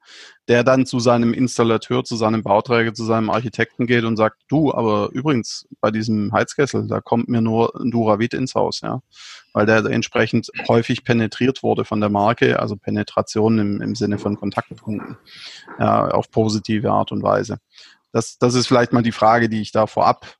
der 0.48 0.64
dann 0.64 0.84
zu 0.84 0.98
seinem 0.98 1.32
Installateur, 1.32 2.02
zu 2.02 2.16
seinem 2.16 2.42
Bauträger, 2.42 2.92
zu 2.92 3.04
seinem 3.04 3.30
Architekten 3.30 3.86
geht 3.86 4.02
und 4.02 4.16
sagt, 4.16 4.42
du, 4.48 4.74
aber 4.74 5.10
übrigens 5.12 5.68
bei 5.80 5.92
diesem 5.92 6.32
Heizkessel, 6.32 6.88
da 6.88 7.00
kommt 7.00 7.28
mir 7.28 7.40
nur 7.40 7.80
ein 7.80 7.92
Duravit 7.92 8.34
ins 8.34 8.56
Haus, 8.56 8.80
ja, 8.80 9.00
weil 9.52 9.64
der 9.64 9.84
entsprechend 9.84 10.50
häufig 10.66 11.04
penetriert 11.04 11.62
wurde 11.62 11.84
von 11.84 12.00
der 12.00 12.10
Marke, 12.10 12.58
also 12.58 12.74
Penetration 12.74 13.60
im, 13.60 13.80
im 13.80 13.94
Sinne 13.94 14.18
von 14.18 14.34
Kontaktpunkten, 14.36 15.18
ja, 15.78 16.08
auf 16.08 16.32
positive 16.32 16.90
Art 16.90 17.12
und 17.12 17.22
Weise. 17.22 17.60
Das, 18.12 18.38
das 18.38 18.54
ist 18.54 18.66
vielleicht 18.66 18.92
mal 18.92 19.02
die 19.02 19.12
Frage, 19.12 19.48
die 19.48 19.60
ich 19.60 19.72
da 19.72 19.86
vorab 19.86 20.36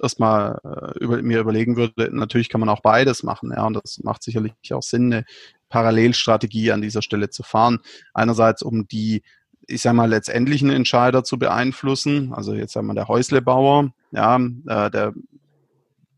erstmal 0.00 0.58
äh, 0.64 0.98
über, 0.98 1.22
mir 1.22 1.40
überlegen 1.40 1.76
würde. 1.76 2.14
Natürlich 2.14 2.48
kann 2.48 2.60
man 2.60 2.68
auch 2.68 2.80
beides 2.80 3.22
machen, 3.22 3.52
ja, 3.54 3.66
und 3.66 3.74
das 3.74 4.00
macht 4.02 4.22
sicherlich 4.22 4.52
auch 4.72 4.82
Sinn, 4.82 5.12
eine 5.12 5.24
Parallelstrategie 5.68 6.72
an 6.72 6.82
dieser 6.82 7.02
Stelle 7.02 7.30
zu 7.30 7.42
fahren. 7.42 7.80
Einerseits, 8.14 8.62
um 8.62 8.86
die, 8.88 9.22
ich 9.66 9.82
sag 9.82 9.94
mal, 9.94 10.08
letztendlichen 10.08 10.70
Entscheider 10.70 11.24
zu 11.24 11.38
beeinflussen, 11.38 12.32
also 12.32 12.54
jetzt 12.54 12.72
sagen 12.72 12.86
wir 12.86 12.94
der 12.94 13.08
Häuslebauer, 13.08 13.92
ja, 14.12 14.36
äh, 14.36 14.90
der 14.90 15.12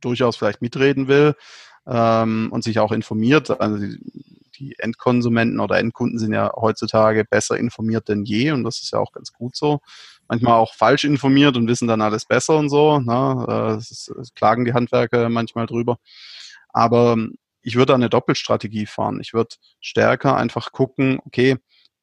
durchaus 0.00 0.36
vielleicht 0.36 0.62
mitreden 0.62 1.08
will 1.08 1.34
ähm, 1.86 2.48
und 2.52 2.62
sich 2.62 2.78
auch 2.78 2.92
informiert. 2.92 3.60
Also 3.60 3.78
die, 3.78 3.98
die 4.56 4.78
Endkonsumenten 4.78 5.60
oder 5.60 5.78
Endkunden 5.78 6.18
sind 6.18 6.32
ja 6.32 6.52
heutzutage 6.54 7.24
besser 7.24 7.56
informiert 7.56 8.08
denn 8.08 8.24
je 8.24 8.50
und 8.50 8.64
das 8.64 8.80
ist 8.82 8.92
ja 8.92 8.98
auch 8.98 9.12
ganz 9.12 9.32
gut 9.32 9.56
so 9.56 9.80
manchmal 10.28 10.54
auch 10.54 10.74
falsch 10.74 11.04
informiert 11.04 11.56
und 11.56 11.68
wissen 11.68 11.88
dann 11.88 12.02
alles 12.02 12.24
besser 12.24 12.56
und 12.56 12.68
so. 12.68 12.98
Ne? 13.00 13.44
Das, 13.46 14.10
das 14.14 14.34
klagen 14.34 14.64
die 14.64 14.74
Handwerker 14.74 15.28
manchmal 15.28 15.66
drüber. 15.66 15.98
Aber 16.68 17.16
ich 17.62 17.76
würde 17.76 17.94
eine 17.94 18.10
Doppelstrategie 18.10 18.86
fahren. 18.86 19.20
Ich 19.20 19.34
würde 19.34 19.56
stärker 19.80 20.36
einfach 20.36 20.72
gucken, 20.72 21.18
okay, 21.24 21.56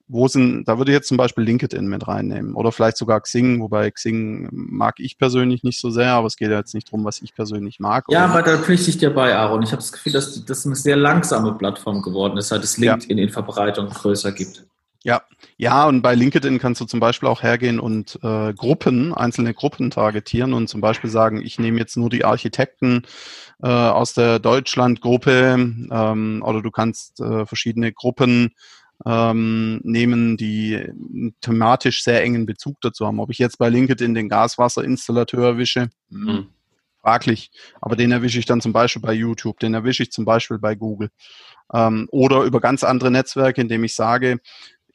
wo 0.07 0.27
sind, 0.27 0.65
da 0.65 0.77
würde 0.77 0.91
ich 0.91 0.95
jetzt 0.95 1.07
zum 1.07 1.17
Beispiel 1.17 1.43
LinkedIn 1.43 1.87
mit 1.87 2.07
reinnehmen 2.07 2.53
oder 2.53 2.71
vielleicht 2.71 2.97
sogar 2.97 3.21
Xing, 3.21 3.59
wobei 3.59 3.89
Xing 3.89 4.49
mag 4.51 4.99
ich 4.99 5.17
persönlich 5.17 5.63
nicht 5.63 5.79
so 5.79 5.89
sehr, 5.89 6.11
aber 6.13 6.27
es 6.27 6.35
geht 6.35 6.51
ja 6.51 6.59
jetzt 6.59 6.75
nicht 6.75 6.87
darum, 6.89 7.03
was 7.05 7.21
ich 7.21 7.33
persönlich 7.33 7.79
mag. 7.79 8.05
Ja, 8.09 8.25
aber 8.25 8.43
da 8.43 8.57
pflichte 8.59 8.91
ich 8.91 8.99
dir 8.99 9.09
bei, 9.09 9.35
Aaron. 9.35 9.63
Ich 9.63 9.71
habe 9.71 9.81
das 9.81 9.91
Gefühl, 9.91 10.11
dass 10.11 10.45
das 10.45 10.65
eine 10.65 10.75
sehr 10.75 10.95
langsame 10.95 11.53
Plattform 11.53 12.03
geworden 12.03 12.37
ist, 12.37 12.49
seit 12.49 12.63
es 12.63 12.77
LinkedIn 12.77 13.17
ja. 13.17 13.23
in 13.23 13.31
Verbreitung 13.31 13.89
größer 13.89 14.31
gibt. 14.31 14.67
Ja, 15.03 15.21
ja, 15.57 15.85
und 15.85 16.01
bei 16.01 16.15
LinkedIn 16.15 16.59
kannst 16.59 16.81
du 16.81 16.85
zum 16.85 16.99
Beispiel 16.99 17.29
auch 17.29 17.41
hergehen 17.41 17.79
und 17.79 18.19
äh, 18.21 18.53
Gruppen, 18.53 19.13
einzelne 19.13 19.53
Gruppen 19.53 19.89
targetieren 19.89 20.53
und 20.53 20.67
zum 20.67 20.81
Beispiel 20.81 21.09
sagen, 21.09 21.41
ich 21.41 21.59
nehme 21.59 21.79
jetzt 21.79 21.95
nur 21.95 22.09
die 22.09 22.25
Architekten 22.25 23.03
äh, 23.63 23.67
aus 23.67 24.13
der 24.13 24.39
Deutschland-Gruppe 24.39 25.55
ähm, 25.91 26.43
oder 26.45 26.61
du 26.61 26.71
kannst 26.71 27.21
äh, 27.21 27.45
verschiedene 27.45 27.93
Gruppen 27.93 28.53
ähm, 29.05 29.79
nehmen, 29.83 30.35
die 30.35 30.89
thematisch 31.41 32.03
sehr 32.03 32.21
engen 32.21 32.45
Bezug 32.45 32.81
dazu 32.81 33.05
haben. 33.05 33.19
Ob 33.19 33.31
ich 33.31 33.37
jetzt 33.37 33.57
bei 33.57 33.69
LinkedIn 33.69 34.13
den 34.13 34.29
Gaswasserinstallateur 34.29 35.45
erwische, 35.45 35.89
mhm. 36.09 36.47
fraglich. 37.01 37.51
Aber 37.81 37.95
den 37.95 38.11
erwische 38.11 38.39
ich 38.39 38.45
dann 38.45 38.61
zum 38.61 38.73
Beispiel 38.73 39.01
bei 39.01 39.13
YouTube, 39.13 39.59
den 39.59 39.73
erwische 39.73 40.03
ich 40.03 40.11
zum 40.11 40.25
Beispiel 40.25 40.59
bei 40.59 40.75
Google. 40.75 41.09
Ähm, 41.73 42.07
oder 42.11 42.43
über 42.43 42.59
ganz 42.59 42.83
andere 42.83 43.11
Netzwerke, 43.11 43.61
indem 43.61 43.83
ich 43.83 43.95
sage, 43.95 44.39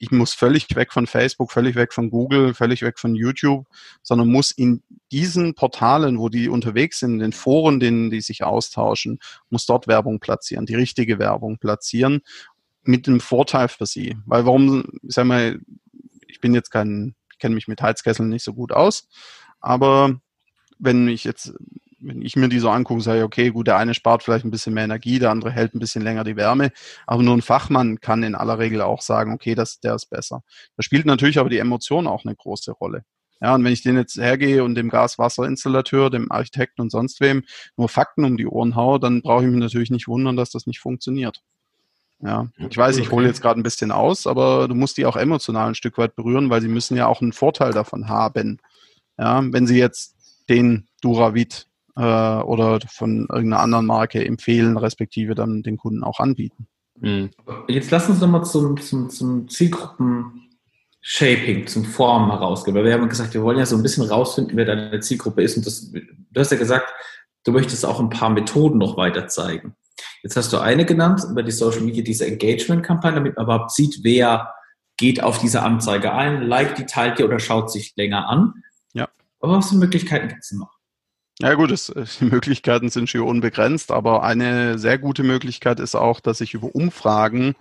ich 0.03 0.11
muss 0.11 0.33
völlig 0.33 0.75
weg 0.75 0.95
von 0.95 1.07
Facebook, 1.07 1.53
völlig 1.53 1.77
weg 1.77 1.93
von 1.93 2.09
Google, 2.09 2.55
völlig 2.55 2.81
weg 2.81 2.99
von 2.99 3.15
YouTube, 3.15 3.67
sondern 4.03 4.29
muss 4.29 4.51
in 4.51 4.83
diesen 5.13 5.55
Portalen, 5.55 6.19
wo 6.19 6.31
die 6.31 6.49
unterwegs 6.49 7.01
sind, 7.01 7.13
in 7.13 7.19
den 7.19 7.33
Foren, 7.33 7.81
denen 7.81 8.11
die 8.11 8.23
sich 8.23 8.43
austauschen, 8.43 9.21
muss 9.51 9.67
dort 9.67 9.89
Werbung 9.89 10.19
platzieren, 10.19 10.65
die 10.65 10.75
richtige 10.75 11.19
Werbung 11.19 11.59
platzieren, 11.59 12.23
mit 12.83 13.07
einem 13.07 13.21
Vorteil 13.21 13.69
für 13.69 13.85
sie. 13.85 14.17
Weil 14.25 14.47
warum, 14.47 14.85
ich 15.03 15.15
sag 15.15 15.27
mal, 15.27 15.61
ich 16.27 16.41
bin 16.41 16.55
jetzt 16.55 16.71
kein, 16.71 17.15
ich 17.31 17.39
kenne 17.39 17.55
mich 17.55 17.69
mit 17.69 17.83
Heizkesseln 17.83 18.31
nicht 18.31 18.43
so 18.43 18.55
gut 18.55 18.73
aus, 18.73 19.07
aber 19.61 20.19
wenn 20.79 21.09
ich 21.09 21.25
jetzt 21.25 21.53
wenn 22.01 22.23
ich 22.23 22.37
mir 22.37 22.49
die 22.49 22.59
so 22.59 22.71
angucke, 22.71 23.03
sage 23.03 23.19
ich, 23.19 23.25
okay, 23.25 23.51
gut, 23.51 23.67
der 23.67 23.77
eine 23.77 23.95
spart 23.95 24.23
vielleicht 24.23 24.45
ein 24.45 24.51
bisschen 24.51 24.75
mehr 24.75 24.85
Energie, 24.85 25.19
der 25.19 25.31
andere 25.31 25.51
hält 25.51 25.75
ein 25.75 25.79
bisschen 25.79 26.03
länger 26.03 26.25
die 26.25 26.37
Wärme, 26.37 26.73
aber 27.07 27.23
nur 27.23 27.37
ein 27.37 27.43
Fachmann 27.43 28.01
kann 28.01 28.23
in 28.23 28.35
aller 28.35 28.59
Regel 28.59 28.81
auch 28.81 29.03
sagen, 29.03 29.33
okay, 29.33 29.55
das, 29.55 29.81
der 29.81 29.95
ist 29.95 30.11
besser. 30.11 30.43
Da 30.77 30.83
spielt 30.83 31.07
natürlich 31.07 31.39
aber 31.39 31.51
die 31.51 31.59
Emotion 31.59 32.07
auch 32.07 32.25
eine 32.25 32.35
große 32.35 32.73
Rolle. 32.73 33.05
Ja, 33.43 33.55
und 33.55 33.65
wenn 33.65 33.73
ich 33.73 33.83
den 33.83 33.97
jetzt 33.97 34.17
hergehe 34.19 34.65
und 34.65 34.75
dem 34.75 34.91
Gaswasserinstallateur, 34.91 36.11
dem 36.11 36.31
Architekten 36.31 36.83
und 36.83 36.91
sonst 36.91 37.21
wem 37.21 37.45
nur 37.77 37.89
Fakten 37.89 38.25
um 38.25 38.37
die 38.37 38.47
Ohren 38.47 38.77
haue, 38.77 39.01
dann 39.01 39.23
brauche 39.23 39.45
ich 39.45 39.51
mich 39.51 39.61
natürlich 39.61 39.91
nicht 39.91 40.09
wundern, 40.09 40.37
dass 40.37 40.51
das 40.51 40.67
nicht 40.67 40.81
funktioniert. 40.81 41.41
Ja, 42.23 42.49
ich 42.59 42.77
weiß, 42.77 42.99
ich 42.99 43.11
hole 43.11 43.27
jetzt 43.27 43.41
gerade 43.41 43.59
ein 43.59 43.63
bisschen 43.63 43.93
aus, 43.93 44.27
aber 44.27 44.69
du 44.69 44.75
musst 44.75 44.99
die 44.99 45.07
auch 45.07 45.17
emotional 45.17 45.69
ein 45.69 45.75
Stück 45.75 45.97
weit 45.97 46.17
berühren, 46.17 46.51
weil 46.51 46.61
sie 46.61 46.69
müssen 46.69 46.99
ja 46.99 47.07
auch 47.07 47.23
einen 47.23 47.33
Vorteil 47.33 47.73
davon 47.73 48.09
haben. 48.09 48.59
Ja, 49.17 49.43
wenn 49.43 49.67
sie 49.67 49.79
jetzt 49.79 50.17
den 50.51 50.87
Duravit 51.01 51.67
äh, 51.97 52.43
oder 52.43 52.79
von 52.89 53.27
irgendeiner 53.31 53.63
anderen 53.63 53.87
Marke 53.87 54.25
empfehlen, 54.25 54.77
respektive 54.77 55.35
dann 55.35 55.63
den 55.63 55.77
Kunden 55.77 56.05
auch 56.05 56.21
anbieten. 56.21 56.69
Mhm. 57.01 57.31
Jetzt 57.69 57.91
lass 57.91 58.09
uns 58.09 58.21
nochmal 58.21 58.45
zum, 58.45 58.81
zum, 58.81 59.11
zum 59.11 59.49
Zielgruppen-Shaping, 59.49 61.67
zum 61.67 61.85
Formen 61.85 62.31
herausgehen, 62.31 62.77
weil 62.77 62.85
wir 62.85 62.93
haben 62.93 63.09
gesagt, 63.09 63.35
wir 63.35 63.43
wollen 63.43 63.59
ja 63.59 63.67
so 63.67 63.75
ein 63.77 63.83
bisschen 63.83 64.05
rausfinden, 64.05 64.57
wer 64.57 64.67
deine 64.67 65.01
Zielgruppe 65.01 65.43
ist 65.43 65.57
und 65.57 65.67
das, 65.67 65.91
du 65.93 66.41
hast 66.41 66.53
ja 66.53 66.59
gesagt, 66.59 66.93
du 67.45 67.53
möchtest 67.53 67.87
auch 67.87 68.01
ein 68.01 68.11
paar 68.11 68.31
Methoden 68.31 68.79
noch 68.79 68.97
weiter 68.97 69.29
zeigen. 69.29 69.75
Jetzt 70.23 70.37
hast 70.37 70.53
du 70.53 70.59
eine 70.59 70.85
genannt 70.85 71.23
über 71.31 71.43
die 71.43 71.53
Social 71.53 71.81
Media, 71.81 72.03
diese 72.03 72.27
Engagement-Kampagne, 72.27 73.17
damit 73.17 73.37
man 73.37 73.47
überhaupt 73.47 73.71
sieht, 73.71 74.01
wer 74.03 74.53
geht 74.97 75.23
auf 75.23 75.39
diese 75.39 75.63
Anzeige 75.63 76.13
ein, 76.13 76.43
liked 76.43 76.79
die, 76.79 76.85
teilt 76.85 77.19
die 77.19 77.25
oder 77.25 77.39
schaut 77.39 77.73
sich 77.73 77.95
länger 77.97 78.29
an. 78.29 78.53
Ja. 78.93 79.09
Aber 79.41 79.57
was 79.57 79.71
für 79.71 79.77
Möglichkeiten 79.77 80.29
gibt 80.29 80.43
es 80.43 80.53
noch? 80.53 80.80
Ja 81.43 81.55
gut, 81.55 81.71
es, 81.71 81.89
äh, 81.89 82.05
die 82.21 82.27
Möglichkeiten 82.27 82.91
sind 82.91 83.09
schon 83.09 83.23
unbegrenzt, 83.23 83.91
aber 83.91 84.23
eine 84.23 84.79
sehr 84.79 84.99
gute 84.99 85.23
Möglichkeit 85.23 85.81
ist 85.81 85.95
auch, 85.95 86.21
dass 86.21 86.41
ich 86.41 86.55
über 86.55 86.75
Umfragen 86.75 87.55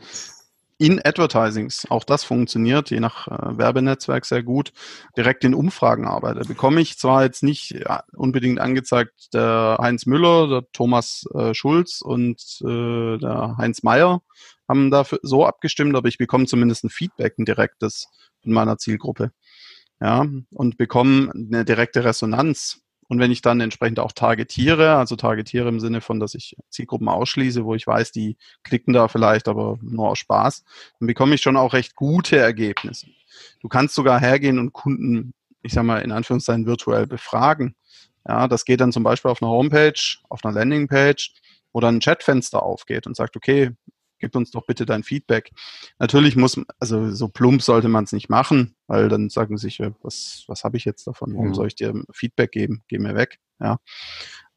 in 0.77 1.01
Advertisings, 1.03 1.85
auch 1.89 2.05
das 2.05 2.23
funktioniert, 2.23 2.89
je 2.89 3.01
nach 3.01 3.27
äh, 3.27 3.57
Werbenetzwerk 3.57 4.25
sehr 4.25 4.43
gut, 4.43 4.71
direkt 5.17 5.43
in 5.43 5.53
Umfragen 5.53 6.07
arbeite. 6.07 6.47
Bekomme 6.47 6.79
ich 6.79 6.97
zwar 6.97 7.23
jetzt 7.23 7.43
nicht 7.43 7.71
ja, 7.71 8.03
unbedingt 8.13 8.59
angezeigt, 8.59 9.33
der 9.33 9.77
Heinz 9.79 10.05
Müller, 10.05 10.47
der 10.47 10.71
Thomas 10.71 11.25
äh, 11.33 11.53
Schulz 11.53 12.01
und 12.01 12.41
äh, 12.61 13.17
der 13.17 13.55
Heinz 13.57 13.83
Meyer 13.83 14.21
haben 14.69 14.89
dafür 14.89 15.19
so 15.21 15.45
abgestimmt, 15.45 15.95
aber 15.95 16.07
ich 16.07 16.17
bekomme 16.17 16.45
zumindest 16.45 16.85
ein 16.85 16.89
Feedback, 16.89 17.37
ein 17.37 17.45
direktes 17.45 18.07
in 18.43 18.53
meiner 18.53 18.77
Zielgruppe. 18.77 19.31
Ja, 20.01 20.25
und 20.51 20.77
bekomme 20.77 21.29
eine 21.33 21.65
direkte 21.65 22.05
Resonanz 22.05 22.81
und 23.09 23.17
wenn 23.19 23.31
ich 23.31 23.41
dann 23.41 23.59
entsprechend 23.59 23.99
auch 23.99 24.11
targetiere, 24.11 24.95
also 24.95 25.15
targetiere 25.15 25.67
im 25.67 25.79
Sinne 25.79 25.99
von, 25.99 26.19
dass 26.19 26.35
ich 26.35 26.55
Zielgruppen 26.69 27.09
ausschließe, 27.09 27.65
wo 27.65 27.73
ich 27.73 27.87
weiß, 27.87 28.11
die 28.11 28.37
klicken 28.63 28.93
da 28.93 29.07
vielleicht 29.07 29.47
aber 29.47 29.79
nur 29.81 30.09
aus 30.09 30.19
Spaß, 30.19 30.63
dann 30.99 31.07
bekomme 31.07 31.33
ich 31.33 31.41
schon 31.41 31.57
auch 31.57 31.73
recht 31.73 31.95
gute 31.95 32.37
Ergebnisse. 32.37 33.07
Du 33.61 33.67
kannst 33.67 33.95
sogar 33.95 34.19
hergehen 34.19 34.59
und 34.59 34.73
Kunden, 34.73 35.33
ich 35.63 35.73
sag 35.73 35.85
mal, 35.85 36.03
in 36.03 36.11
Anführungszeichen 36.11 36.67
virtuell 36.67 37.07
befragen. 37.07 37.75
Ja, 38.27 38.47
das 38.47 38.63
geht 38.63 38.79
dann 38.79 38.91
zum 38.91 39.01
Beispiel 39.01 39.31
auf 39.31 39.41
einer 39.41 39.51
Homepage, 39.51 39.99
auf 40.29 40.45
einer 40.45 40.53
Landingpage, 40.53 41.33
wo 41.73 41.79
dann 41.79 41.95
ein 41.95 42.01
Chatfenster 42.01 42.61
aufgeht 42.61 43.07
und 43.07 43.15
sagt, 43.15 43.35
okay, 43.35 43.71
gib 44.19 44.35
uns 44.35 44.51
doch 44.51 44.65
bitte 44.65 44.85
dein 44.85 45.03
Feedback. 45.03 45.51
Natürlich 45.97 46.35
muss, 46.35 46.59
also 46.79 47.11
so 47.11 47.27
plump 47.27 47.61
sollte 47.61 47.87
man 47.87 48.03
es 48.03 48.11
nicht 48.11 48.29
machen, 48.29 48.75
weil 48.87 49.09
dann 49.09 49.29
sagen 49.29 49.57
sie 49.57 49.67
sich, 49.67 49.81
was, 50.01 50.43
was 50.47 50.63
habe 50.63 50.77
ich 50.77 50.85
jetzt 50.85 51.07
davon? 51.07 51.33
Warum 51.35 51.53
soll 51.53 51.67
ich 51.67 51.75
dir 51.75 51.93
Feedback 52.11 52.51
geben? 52.51 52.83
Geh 52.87 52.99
mir 52.99 53.15
weg. 53.15 53.39
Ja. 53.59 53.79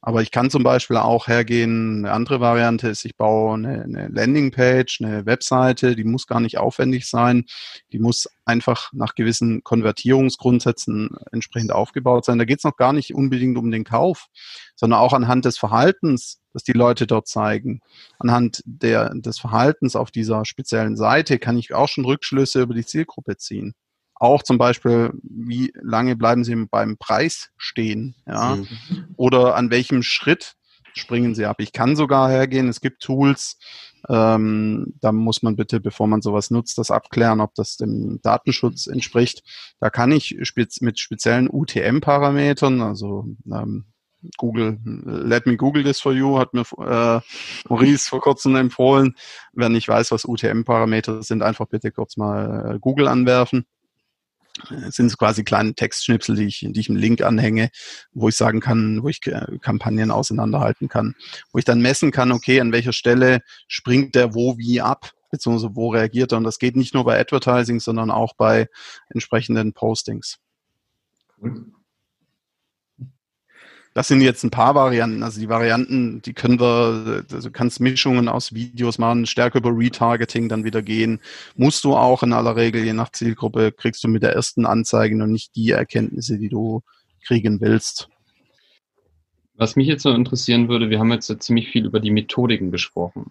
Aber 0.04 0.20
ich 0.20 0.32
kann 0.32 0.50
zum 0.50 0.64
Beispiel 0.64 0.96
auch 0.96 1.28
hergehen, 1.28 1.98
eine 1.98 2.12
andere 2.12 2.40
Variante 2.40 2.88
ist, 2.88 3.04
ich 3.04 3.16
baue 3.16 3.54
eine, 3.54 3.84
eine 3.84 4.08
Landingpage, 4.08 5.00
eine 5.00 5.26
Webseite, 5.26 5.94
die 5.94 6.02
muss 6.02 6.26
gar 6.26 6.40
nicht 6.40 6.58
aufwendig 6.58 7.08
sein, 7.08 7.44
die 7.92 8.00
muss 8.00 8.28
einfach 8.44 8.92
nach 8.92 9.14
gewissen 9.14 9.62
Konvertierungsgrundsätzen 9.62 11.10
entsprechend 11.30 11.70
aufgebaut 11.70 12.24
sein. 12.24 12.38
Da 12.38 12.44
geht 12.44 12.58
es 12.58 12.64
noch 12.64 12.76
gar 12.76 12.92
nicht 12.92 13.14
unbedingt 13.14 13.56
um 13.56 13.70
den 13.70 13.84
Kauf, 13.84 14.26
sondern 14.74 14.98
auch 14.98 15.12
anhand 15.12 15.44
des 15.44 15.56
Verhaltens, 15.56 16.40
das 16.52 16.64
die 16.64 16.72
Leute 16.72 17.06
dort 17.06 17.28
zeigen. 17.28 17.80
Anhand 18.18 18.60
der, 18.66 19.14
des 19.14 19.38
Verhaltens 19.38 19.94
auf 19.94 20.10
dieser 20.10 20.44
speziellen 20.44 20.96
Seite 20.96 21.38
kann 21.38 21.56
ich 21.56 21.74
auch 21.74 21.88
schon 21.88 22.04
Rückschlüsse 22.04 22.62
über 22.62 22.74
die 22.74 22.84
Zielgruppe 22.84 23.36
ziehen 23.36 23.76
auch 24.22 24.42
zum 24.42 24.56
Beispiel, 24.56 25.12
wie 25.22 25.72
lange 25.82 26.14
bleiben 26.16 26.44
Sie 26.44 26.54
beim 26.70 26.96
Preis 26.96 27.50
stehen, 27.56 28.14
ja, 28.26 28.56
mhm. 28.56 28.66
oder 29.16 29.56
an 29.56 29.70
welchem 29.70 30.02
Schritt 30.02 30.54
springen 30.94 31.34
sie 31.34 31.46
ab. 31.46 31.56
Ich 31.58 31.72
kann 31.72 31.96
sogar 31.96 32.30
hergehen, 32.30 32.68
es 32.68 32.80
gibt 32.80 33.02
Tools, 33.02 33.58
ähm, 34.08 34.94
da 35.00 35.10
muss 35.10 35.42
man 35.42 35.56
bitte, 35.56 35.80
bevor 35.80 36.06
man 36.06 36.22
sowas 36.22 36.50
nutzt, 36.50 36.78
das 36.78 36.90
abklären, 36.90 37.40
ob 37.40 37.54
das 37.54 37.76
dem 37.76 38.20
Datenschutz 38.22 38.86
entspricht. 38.86 39.42
Da 39.80 39.90
kann 39.90 40.12
ich 40.12 40.36
spez 40.42 40.80
mit 40.80 41.00
speziellen 41.00 41.48
UTM-Parametern, 41.50 42.80
also 42.80 43.26
ähm, 43.50 43.86
Google, 44.36 44.78
let 44.84 45.46
me 45.46 45.56
Google 45.56 45.82
this 45.82 46.00
for 46.00 46.12
you, 46.12 46.38
hat 46.38 46.54
mir 46.54 46.62
äh, 46.78 47.20
Maurice 47.68 48.08
vor 48.08 48.20
kurzem 48.20 48.54
empfohlen. 48.54 49.16
Wer 49.52 49.68
nicht 49.68 49.88
weiß, 49.88 50.12
was 50.12 50.24
UTM-Parameter 50.24 51.22
sind, 51.22 51.42
einfach 51.42 51.66
bitte 51.66 51.90
kurz 51.90 52.16
mal 52.16 52.74
äh, 52.74 52.78
Google 52.78 53.08
anwerfen. 53.08 53.66
Es 54.86 54.96
sind 54.96 55.16
quasi 55.18 55.44
kleine 55.44 55.74
Textschnipsel, 55.74 56.36
die 56.36 56.46
ich, 56.46 56.66
die 56.68 56.80
ich 56.80 56.88
im 56.88 56.96
Link 56.96 57.22
anhänge, 57.22 57.70
wo 58.12 58.28
ich 58.28 58.36
sagen 58.36 58.60
kann, 58.60 59.02
wo 59.02 59.08
ich 59.08 59.26
äh, 59.26 59.58
Kampagnen 59.60 60.10
auseinanderhalten 60.10 60.88
kann, 60.88 61.14
wo 61.52 61.58
ich 61.58 61.64
dann 61.64 61.80
messen 61.80 62.10
kann, 62.10 62.32
okay, 62.32 62.60
an 62.60 62.72
welcher 62.72 62.92
Stelle 62.92 63.40
springt 63.68 64.14
der 64.14 64.34
wo 64.34 64.58
wie 64.58 64.80
ab, 64.80 65.12
beziehungsweise 65.30 65.74
wo 65.74 65.90
reagiert 65.90 66.32
er. 66.32 66.38
Und 66.38 66.44
das 66.44 66.58
geht 66.58 66.76
nicht 66.76 66.94
nur 66.94 67.04
bei 67.04 67.18
Advertising, 67.18 67.80
sondern 67.80 68.10
auch 68.10 68.34
bei 68.34 68.68
entsprechenden 69.08 69.72
Postings. 69.72 70.38
Cool. 71.40 71.72
Das 73.94 74.08
sind 74.08 74.22
jetzt 74.22 74.42
ein 74.42 74.50
paar 74.50 74.74
Varianten. 74.74 75.22
Also 75.22 75.38
die 75.38 75.48
Varianten, 75.48 76.22
die 76.22 76.32
können 76.32 76.58
wir, 76.58 77.24
also 77.30 77.48
du 77.48 77.52
kannst 77.52 77.78
Mischungen 77.80 78.28
aus 78.28 78.54
Videos 78.54 78.98
machen, 78.98 79.26
stärker 79.26 79.58
über 79.58 79.70
Retargeting 79.70 80.48
dann 80.48 80.64
wieder 80.64 80.82
gehen. 80.82 81.20
Musst 81.56 81.84
du 81.84 81.94
auch 81.94 82.22
in 82.22 82.32
aller 82.32 82.56
Regel, 82.56 82.84
je 82.84 82.94
nach 82.94 83.12
Zielgruppe, 83.12 83.70
kriegst 83.72 84.02
du 84.02 84.08
mit 84.08 84.22
der 84.22 84.32
ersten 84.32 84.64
Anzeige 84.64 85.16
noch 85.16 85.26
nicht 85.26 85.54
die 85.56 85.70
Erkenntnisse, 85.70 86.38
die 86.38 86.48
du 86.48 86.82
kriegen 87.22 87.60
willst. 87.60 88.08
Was 89.56 89.76
mich 89.76 89.86
jetzt 89.86 90.04
noch 90.04 90.14
interessieren 90.14 90.68
würde, 90.68 90.88
wir 90.88 90.98
haben 90.98 91.12
jetzt 91.12 91.42
ziemlich 91.42 91.68
viel 91.68 91.84
über 91.84 92.00
die 92.00 92.10
Methodiken 92.10 92.70
gesprochen. 92.70 93.30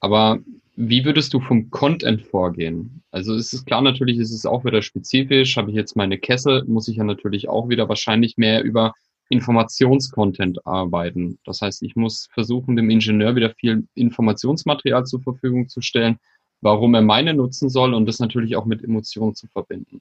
Aber 0.00 0.38
wie 0.74 1.04
würdest 1.04 1.34
du 1.34 1.40
vom 1.40 1.70
Content 1.70 2.22
vorgehen? 2.22 3.02
Also 3.10 3.34
es 3.34 3.52
ist 3.52 3.66
klar, 3.66 3.82
natürlich 3.82 4.18
ist 4.18 4.32
es 4.32 4.46
auch 4.46 4.64
wieder 4.64 4.80
spezifisch. 4.80 5.58
Habe 5.58 5.70
ich 5.70 5.76
jetzt 5.76 5.96
meine 5.96 6.18
Kessel, 6.18 6.64
muss 6.64 6.88
ich 6.88 6.96
ja 6.96 7.04
natürlich 7.04 7.48
auch 7.48 7.68
wieder 7.68 7.90
wahrscheinlich 7.90 8.38
mehr 8.38 8.64
über 8.64 8.94
Informationscontent 9.28 10.66
arbeiten. 10.66 11.38
Das 11.44 11.62
heißt, 11.62 11.82
ich 11.82 11.96
muss 11.96 12.28
versuchen, 12.32 12.76
dem 12.76 12.90
Ingenieur 12.90 13.34
wieder 13.34 13.50
viel 13.50 13.86
Informationsmaterial 13.94 15.06
zur 15.06 15.22
Verfügung 15.22 15.68
zu 15.68 15.80
stellen, 15.80 16.18
warum 16.60 16.94
er 16.94 17.02
meine 17.02 17.34
nutzen 17.34 17.68
soll 17.68 17.94
und 17.94 18.06
das 18.06 18.18
natürlich 18.18 18.56
auch 18.56 18.66
mit 18.66 18.84
Emotionen 18.84 19.34
zu 19.34 19.46
verbinden. 19.48 20.00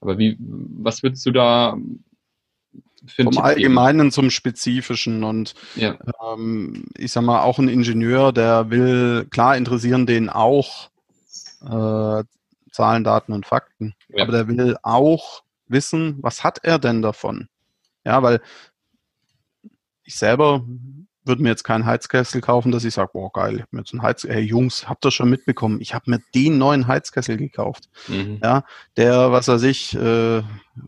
Aber 0.00 0.18
wie, 0.18 0.36
was 0.38 1.02
würdest 1.02 1.24
du 1.26 1.30
da 1.30 1.78
für 3.06 3.24
Vom 3.24 3.38
Allgemeinen 3.38 4.12
zum 4.12 4.30
Spezifischen 4.30 5.24
und 5.24 5.54
ja. 5.74 5.98
ähm, 6.24 6.84
ich 6.96 7.10
sag 7.10 7.22
mal, 7.22 7.42
auch 7.42 7.58
ein 7.58 7.68
Ingenieur, 7.68 8.32
der 8.32 8.70
will, 8.70 9.26
klar 9.30 9.56
interessieren 9.56 10.06
den 10.06 10.28
auch 10.28 10.90
äh, 11.62 12.22
Zahlen, 12.70 13.04
Daten 13.04 13.32
und 13.32 13.44
Fakten, 13.44 13.94
ja. 14.08 14.22
aber 14.22 14.32
der 14.32 14.48
will 14.48 14.76
auch 14.82 15.42
wissen, 15.66 16.18
was 16.20 16.44
hat 16.44 16.60
er 16.62 16.78
denn 16.78 17.02
davon? 17.02 17.48
Ja, 18.04 18.22
weil 18.22 18.40
ich 20.04 20.16
selber 20.16 20.64
würde 21.24 21.42
mir 21.42 21.50
jetzt 21.50 21.62
keinen 21.62 21.86
Heizkessel 21.86 22.40
kaufen, 22.40 22.72
dass 22.72 22.84
ich 22.84 22.94
sage, 22.94 23.10
boah, 23.12 23.30
geil, 23.32 23.54
ich 23.54 23.60
habe 23.60 23.68
mir 23.72 23.80
jetzt 23.82 23.92
einen 23.92 24.02
Heizkessel. 24.02 24.34
Hey 24.34 24.42
Jungs, 24.42 24.88
habt 24.88 25.04
ihr 25.04 25.10
schon 25.10 25.30
mitbekommen? 25.30 25.80
Ich 25.80 25.94
habe 25.94 26.10
mir 26.10 26.20
den 26.34 26.58
neuen 26.58 26.88
Heizkessel 26.88 27.36
gekauft. 27.36 27.88
Mhm. 28.08 28.40
Ja, 28.42 28.64
der, 28.96 29.30
was 29.30 29.48
weiß 29.48 29.62
ich, 29.62 29.94
äh, 29.94 30.42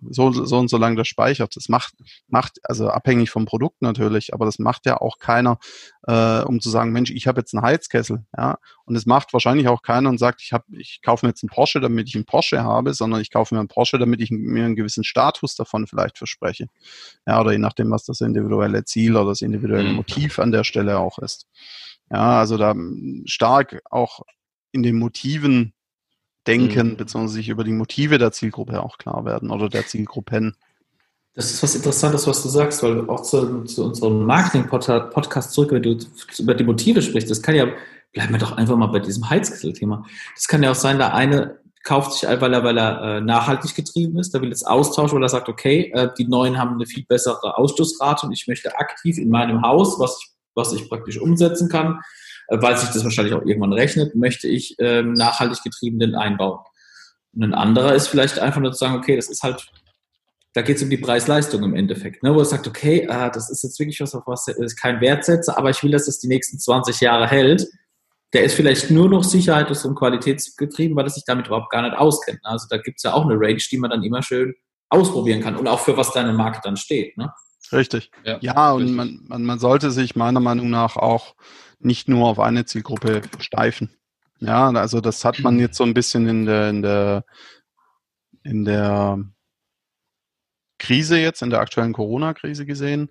so, 0.08 0.32
so 0.32 0.58
und 0.58 0.68
so 0.68 0.76
lange 0.76 0.96
das 0.96 1.08
speichert. 1.08 1.56
Das 1.56 1.68
macht, 1.68 1.94
macht, 2.28 2.58
also 2.62 2.88
abhängig 2.88 3.30
vom 3.30 3.44
Produkt 3.44 3.82
natürlich, 3.82 4.32
aber 4.32 4.46
das 4.46 4.58
macht 4.58 4.86
ja 4.86 5.00
auch 5.00 5.18
keiner, 5.18 5.58
äh, 6.06 6.42
um 6.42 6.60
zu 6.60 6.70
sagen, 6.70 6.92
Mensch, 6.92 7.10
ich 7.10 7.26
habe 7.26 7.40
jetzt 7.40 7.54
einen 7.54 7.64
Heizkessel, 7.64 8.24
ja. 8.36 8.58
Und 8.86 8.96
es 8.96 9.06
macht 9.06 9.32
wahrscheinlich 9.32 9.68
auch 9.68 9.82
keiner 9.82 10.08
und 10.08 10.18
sagt, 10.18 10.42
ich 10.42 10.52
habe, 10.52 10.64
ich 10.70 11.00
kaufe 11.02 11.24
mir 11.26 11.30
jetzt 11.30 11.42
einen 11.42 11.50
Porsche, 11.50 11.80
damit 11.80 12.08
ich 12.08 12.14
einen 12.14 12.26
Porsche 12.26 12.62
habe, 12.62 12.94
sondern 12.94 13.20
ich 13.20 13.30
kaufe 13.30 13.54
mir 13.54 13.60
einen 13.60 13.68
Porsche, 13.68 13.98
damit 13.98 14.20
ich 14.20 14.30
mir 14.30 14.64
einen 14.64 14.76
gewissen 14.76 15.04
Status 15.04 15.54
davon 15.54 15.86
vielleicht 15.86 16.18
verspreche. 16.18 16.66
Ja, 17.26 17.40
oder 17.40 17.52
je 17.52 17.58
nachdem, 17.58 17.90
was 17.90 18.04
das 18.04 18.20
individuelle 18.20 18.84
Ziel 18.84 19.16
oder 19.16 19.30
das 19.30 19.42
individuelle 19.42 19.90
mhm. 19.90 19.96
Motiv 19.96 20.38
an 20.38 20.52
der 20.52 20.64
Stelle 20.64 20.98
auch 20.98 21.18
ist. 21.18 21.46
Ja, 22.10 22.38
also 22.38 22.56
da 22.56 22.74
stark 23.24 23.82
auch 23.90 24.20
in 24.72 24.82
den 24.82 24.96
Motiven 24.96 25.73
denken, 26.46 26.90
mhm. 26.90 26.96
beziehungsweise 26.96 27.34
sich 27.34 27.48
über 27.48 27.64
die 27.64 27.72
Motive 27.72 28.18
der 28.18 28.32
Zielgruppe 28.32 28.82
auch 28.82 28.98
klar 28.98 29.24
werden 29.24 29.50
oder 29.50 29.68
der 29.68 29.86
Zielgruppen. 29.86 30.56
Das 31.34 31.50
ist 31.50 31.62
was 31.62 31.74
Interessantes, 31.74 32.26
was 32.26 32.42
du 32.42 32.48
sagst, 32.48 32.82
weil 32.82 33.08
auch 33.08 33.22
zu, 33.22 33.64
zu 33.64 33.84
unserem 33.84 34.24
Marketing-Podcast 34.24 35.52
zurück, 35.52 35.72
wenn 35.72 35.82
du 35.82 35.98
über 36.38 36.54
die 36.54 36.64
Motive 36.64 37.02
sprichst, 37.02 37.28
das 37.28 37.42
kann 37.42 37.56
ja, 37.56 37.66
bleiben 38.12 38.32
wir 38.32 38.38
doch 38.38 38.52
einfach 38.52 38.76
mal 38.76 38.86
bei 38.86 39.00
diesem 39.00 39.28
Heizkessel-Thema. 39.28 40.04
Das 40.36 40.46
kann 40.46 40.62
ja 40.62 40.70
auch 40.70 40.76
sein, 40.76 40.98
der 40.98 41.14
eine 41.14 41.58
kauft 41.84 42.12
sich, 42.12 42.28
weil 42.28 42.54
er, 42.54 42.64
weil 42.64 42.78
er 42.78 43.02
äh, 43.02 43.20
nachhaltig 43.20 43.74
getrieben 43.74 44.18
ist, 44.18 44.32
der 44.32 44.40
will 44.40 44.48
jetzt 44.48 44.66
austauschen, 44.66 45.16
weil 45.16 45.24
er 45.24 45.28
sagt, 45.28 45.48
okay, 45.48 45.92
äh, 45.94 46.08
die 46.18 46.26
neuen 46.26 46.58
haben 46.58 46.74
eine 46.74 46.86
viel 46.86 47.04
bessere 47.04 47.58
Ausstoßrate 47.58 48.26
und 48.26 48.32
ich 48.32 48.46
möchte 48.46 48.76
aktiv 48.78 49.18
in 49.18 49.28
meinem 49.28 49.62
Haus, 49.62 49.98
was 49.98 50.18
ich, 50.20 50.30
was 50.54 50.72
ich 50.72 50.88
praktisch 50.88 51.20
umsetzen 51.20 51.68
kann, 51.68 52.00
weil 52.48 52.76
sich 52.76 52.90
das 52.90 53.04
wahrscheinlich 53.04 53.34
auch 53.34 53.44
irgendwann 53.44 53.72
rechnet, 53.72 54.14
möchte 54.14 54.48
ich 54.48 54.76
ähm, 54.78 55.14
nachhaltig 55.14 55.62
getriebenen 55.62 56.14
einbauen. 56.14 56.60
Und 57.34 57.42
ein 57.42 57.54
anderer 57.54 57.94
ist 57.94 58.08
vielleicht 58.08 58.38
einfach 58.38 58.60
nur 58.60 58.72
zu 58.72 58.78
sagen, 58.78 58.96
okay, 58.96 59.16
das 59.16 59.28
ist 59.28 59.42
halt, 59.42 59.66
da 60.52 60.62
geht 60.62 60.76
es 60.76 60.82
um 60.82 60.90
die 60.90 60.96
Preis-Leistung 60.96 61.62
im 61.64 61.74
Endeffekt, 61.74 62.22
ne, 62.22 62.34
wo 62.34 62.38
er 62.38 62.44
sagt, 62.44 62.66
okay, 62.66 63.00
äh, 63.00 63.30
das 63.30 63.50
ist 63.50 63.62
jetzt 63.64 63.78
wirklich 63.78 64.00
was, 64.00 64.14
auf 64.14 64.24
was 64.26 64.46
ich 64.48 64.76
kein 64.76 65.00
Wert 65.00 65.24
setze, 65.24 65.56
aber 65.56 65.70
ich 65.70 65.82
will, 65.82 65.90
dass 65.90 66.06
das 66.06 66.20
die 66.20 66.28
nächsten 66.28 66.58
20 66.58 67.00
Jahre 67.00 67.26
hält. 67.26 67.66
Der 68.32 68.42
ist 68.42 68.54
vielleicht 68.54 68.90
nur 68.90 69.08
noch 69.08 69.22
sicherheits- 69.22 69.84
und 69.84 69.94
qualitätsgetrieben, 69.94 70.96
weil 70.96 71.06
er 71.06 71.10
sich 71.10 71.24
damit 71.24 71.46
überhaupt 71.46 71.70
gar 71.70 71.82
nicht 71.82 71.96
auskennt. 71.96 72.42
Ne? 72.42 72.50
Also 72.50 72.66
da 72.68 72.78
gibt 72.78 72.98
es 72.98 73.04
ja 73.04 73.12
auch 73.12 73.24
eine 73.24 73.34
Range, 73.34 73.62
die 73.70 73.78
man 73.78 73.90
dann 73.90 74.02
immer 74.02 74.22
schön 74.22 74.54
ausprobieren 74.88 75.40
kann 75.40 75.56
und 75.56 75.68
auch 75.68 75.80
für 75.80 75.96
was 75.96 76.12
deine 76.12 76.32
Marke 76.32 76.60
dann 76.62 76.76
steht. 76.76 77.16
Ne? 77.16 77.32
Richtig. 77.72 78.10
Ja, 78.24 78.38
ja 78.40 78.72
und 78.72 78.94
man, 78.94 79.20
man, 79.26 79.44
man 79.44 79.58
sollte 79.58 79.90
sich 79.90 80.16
meiner 80.16 80.40
Meinung 80.40 80.70
nach 80.70 80.96
auch 80.96 81.34
nicht 81.84 82.08
nur 82.08 82.28
auf 82.28 82.38
eine 82.38 82.64
Zielgruppe 82.64 83.22
steifen. 83.38 83.90
Ja, 84.40 84.70
also 84.70 85.00
das 85.00 85.24
hat 85.24 85.38
man 85.40 85.58
jetzt 85.58 85.76
so 85.76 85.84
ein 85.84 85.94
bisschen 85.94 86.28
in 86.28 86.46
der, 86.46 86.68
in 86.70 86.82
der, 86.82 87.24
in 88.42 88.64
der 88.64 89.18
Krise 90.78 91.18
jetzt, 91.18 91.42
in 91.42 91.50
der 91.50 91.60
aktuellen 91.60 91.92
Corona-Krise 91.92 92.66
gesehen, 92.66 93.10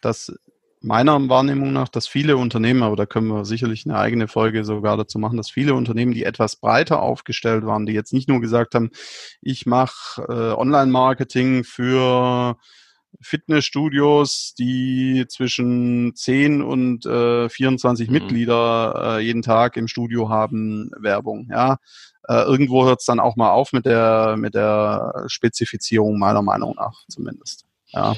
dass 0.00 0.32
meiner 0.80 1.28
Wahrnehmung 1.28 1.72
nach, 1.72 1.88
dass 1.88 2.06
viele 2.06 2.36
Unternehmen, 2.38 2.82
aber 2.82 2.96
da 2.96 3.04
können 3.04 3.28
wir 3.28 3.44
sicherlich 3.44 3.84
eine 3.84 3.98
eigene 3.98 4.28
Folge 4.28 4.64
sogar 4.64 4.96
dazu 4.96 5.18
machen, 5.18 5.36
dass 5.36 5.50
viele 5.50 5.74
Unternehmen, 5.74 6.12
die 6.12 6.24
etwas 6.24 6.56
breiter 6.56 7.02
aufgestellt 7.02 7.66
waren, 7.66 7.84
die 7.84 7.92
jetzt 7.92 8.14
nicht 8.14 8.28
nur 8.28 8.40
gesagt 8.40 8.74
haben, 8.74 8.90
ich 9.42 9.66
mache 9.66 10.22
äh, 10.22 10.58
Online-Marketing 10.58 11.64
für 11.64 12.56
Fitnessstudios, 13.20 14.54
die 14.58 15.26
zwischen 15.28 16.14
10 16.14 16.62
und 16.62 17.06
äh, 17.06 17.48
24 17.48 18.08
mhm. 18.08 18.12
Mitglieder 18.12 19.18
äh, 19.18 19.20
jeden 19.20 19.42
Tag 19.42 19.76
im 19.76 19.88
Studio 19.88 20.28
haben, 20.28 20.90
Werbung. 20.98 21.48
Ja, 21.50 21.78
äh, 22.28 22.42
irgendwo 22.42 22.84
hört 22.84 23.00
es 23.00 23.06
dann 23.06 23.20
auch 23.20 23.36
mal 23.36 23.50
auf 23.50 23.72
mit 23.72 23.86
der 23.86 24.36
mit 24.38 24.54
der 24.54 25.24
Spezifizierung 25.26 26.18
meiner 26.18 26.42
Meinung 26.42 26.74
nach 26.76 27.04
zumindest. 27.08 27.66
Ja. 27.88 28.14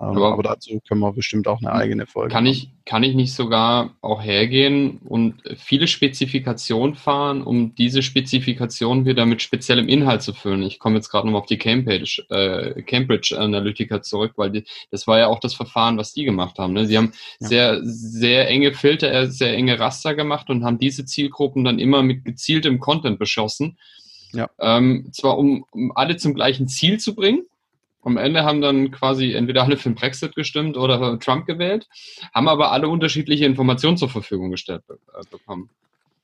Ähm, 0.00 0.08
aber, 0.08 0.32
aber, 0.32 0.42
dazu 0.42 0.80
können 0.86 1.00
wir 1.00 1.12
bestimmt 1.12 1.46
auch 1.46 1.60
eine 1.60 1.72
eigene 1.72 2.06
Folge. 2.06 2.32
Kann 2.32 2.46
ich, 2.46 2.70
kann 2.84 3.04
ich 3.04 3.14
nicht 3.14 3.32
sogar 3.32 3.94
auch 4.00 4.22
hergehen 4.22 4.98
und 5.04 5.36
viele 5.56 5.86
Spezifikationen 5.86 6.96
fahren, 6.96 7.42
um 7.42 7.76
diese 7.76 8.02
Spezifikation 8.02 9.06
wieder 9.06 9.24
mit 9.24 9.40
speziellem 9.40 9.88
Inhalt 9.88 10.22
zu 10.22 10.32
füllen? 10.32 10.62
Ich 10.64 10.80
komme 10.80 10.96
jetzt 10.96 11.10
gerade 11.10 11.26
nochmal 11.26 11.42
auf 11.42 11.46
die 11.46 11.58
Cambridge, 11.58 12.24
äh, 12.28 12.82
Cambridge 12.82 13.38
Analytica 13.38 14.02
zurück, 14.02 14.32
weil 14.34 14.50
die, 14.50 14.64
das 14.90 15.06
war 15.06 15.18
ja 15.18 15.28
auch 15.28 15.38
das 15.38 15.54
Verfahren, 15.54 15.96
was 15.96 16.12
die 16.12 16.24
gemacht 16.24 16.58
haben. 16.58 16.72
Ne? 16.72 16.86
Sie 16.86 16.98
haben 16.98 17.12
ja. 17.38 17.48
sehr, 17.48 17.80
sehr 17.84 18.48
enge 18.48 18.72
Filter, 18.74 19.12
äh, 19.12 19.30
sehr 19.30 19.54
enge 19.54 19.78
Raster 19.78 20.16
gemacht 20.16 20.50
und 20.50 20.64
haben 20.64 20.78
diese 20.78 21.04
Zielgruppen 21.04 21.62
dann 21.62 21.78
immer 21.78 22.02
mit 22.02 22.24
gezieltem 22.24 22.80
Content 22.80 23.20
beschossen. 23.20 23.78
Ja. 24.32 24.50
Ähm, 24.58 25.10
zwar 25.12 25.38
um, 25.38 25.64
um 25.70 25.92
alle 25.94 26.16
zum 26.16 26.34
gleichen 26.34 26.66
Ziel 26.66 26.98
zu 26.98 27.14
bringen, 27.14 27.44
am 28.04 28.16
Ende 28.16 28.44
haben 28.44 28.60
dann 28.60 28.90
quasi 28.90 29.32
entweder 29.32 29.62
alle 29.62 29.76
für 29.76 29.88
den 29.88 29.94
Brexit 29.94 30.34
gestimmt 30.34 30.76
oder 30.76 31.18
Trump 31.18 31.46
gewählt, 31.46 31.88
haben 32.34 32.48
aber 32.48 32.72
alle 32.72 32.88
unterschiedliche 32.88 33.44
Informationen 33.44 33.96
zur 33.96 34.08
Verfügung 34.08 34.50
gestellt 34.50 34.82
äh, 34.88 35.22
bekommen. 35.30 35.70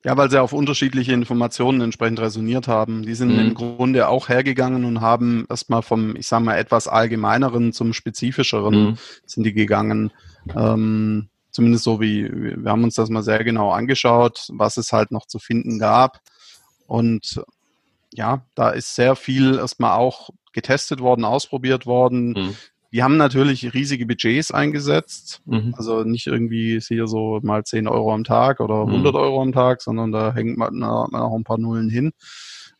Ja, 0.03 0.17
weil 0.17 0.31
sie 0.31 0.41
auf 0.41 0.51
unterschiedliche 0.51 1.13
Informationen 1.13 1.81
entsprechend 1.81 2.19
resoniert 2.19 2.67
haben. 2.67 3.03
Die 3.03 3.13
sind 3.13 3.33
mhm. 3.33 3.39
im 3.39 3.53
Grunde 3.53 4.07
auch 4.07 4.29
hergegangen 4.29 4.83
und 4.83 5.01
haben 5.01 5.45
erstmal 5.47 5.83
vom, 5.83 6.15
ich 6.15 6.27
sage 6.27 6.43
mal, 6.43 6.57
etwas 6.57 6.87
allgemeineren 6.87 7.71
zum 7.71 7.93
spezifischeren 7.93 8.83
mhm. 8.83 8.97
sind 9.25 9.43
die 9.43 9.53
gegangen. 9.53 10.11
Ähm, 10.55 11.29
zumindest 11.51 11.83
so 11.83 12.01
wie, 12.01 12.27
wir 12.31 12.71
haben 12.71 12.83
uns 12.83 12.95
das 12.95 13.09
mal 13.09 13.21
sehr 13.21 13.43
genau 13.43 13.71
angeschaut, 13.71 14.47
was 14.49 14.77
es 14.77 14.91
halt 14.91 15.11
noch 15.11 15.27
zu 15.27 15.37
finden 15.37 15.77
gab. 15.77 16.19
Und 16.87 17.39
ja, 18.11 18.43
da 18.55 18.71
ist 18.71 18.95
sehr 18.95 19.15
viel 19.15 19.55
erstmal 19.55 19.97
auch 19.97 20.31
getestet 20.53 20.99
worden, 21.01 21.25
ausprobiert 21.25 21.85
worden. 21.85 22.29
Mhm. 22.31 22.55
die 22.93 23.03
haben 23.03 23.15
natürlich 23.15 23.73
riesige 23.73 24.05
Budgets 24.05 24.51
eingesetzt. 24.51 25.41
Mhm. 25.45 25.73
Also 25.77 26.03
nicht 26.03 26.27
irgendwie 26.27 26.77
hier 26.81 27.07
so 27.07 27.39
mal 27.41 27.63
10 27.63 27.87
Euro 27.87 28.13
am 28.13 28.25
Tag 28.25 28.59
oder 28.59 28.85
Mhm. 28.85 28.91
100 28.91 29.15
Euro 29.15 29.41
am 29.41 29.53
Tag, 29.53 29.81
sondern 29.81 30.11
da 30.11 30.33
hängt 30.33 30.57
man 30.57 30.75
noch 30.77 31.33
ein 31.33 31.45
paar 31.45 31.57
Nullen 31.57 31.89
hin. 31.89 32.11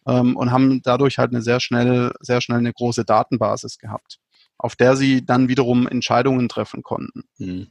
Ähm, 0.06 0.36
und 0.36 0.52
haben 0.52 0.82
dadurch 0.82 1.18
halt 1.18 1.32
eine 1.32 1.42
sehr 1.42 1.62
schnell, 1.62 2.12
sehr 2.20 2.42
schnell 2.42 2.58
eine 2.58 2.74
große 2.74 3.06
Datenbasis 3.06 3.78
gehabt, 3.78 4.18
auf 4.58 4.76
der 4.76 4.98
sie 4.98 5.26
dann 5.26 5.48
wiederum 5.48 5.88
Entscheidungen 5.88 6.50
treffen 6.50 6.84
konnten. 6.84 7.24
Mhm. 7.38 7.68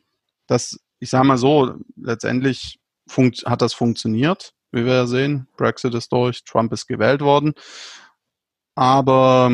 Das, 0.47 0.81
ich 0.99 1.11
sage 1.11 1.27
mal 1.27 1.37
so, 1.37 1.75
letztendlich 1.97 2.79
hat 3.45 3.61
das 3.61 3.75
funktioniert, 3.75 4.55
wie 4.73 4.87
wir 4.87 4.95
ja 4.95 5.07
sehen. 5.07 5.47
Brexit 5.59 5.95
ist 5.95 6.11
durch, 6.11 6.43
Trump 6.45 6.73
ist 6.73 6.87
gewählt 6.87 7.21
worden. 7.21 7.53
Aber 8.75 9.51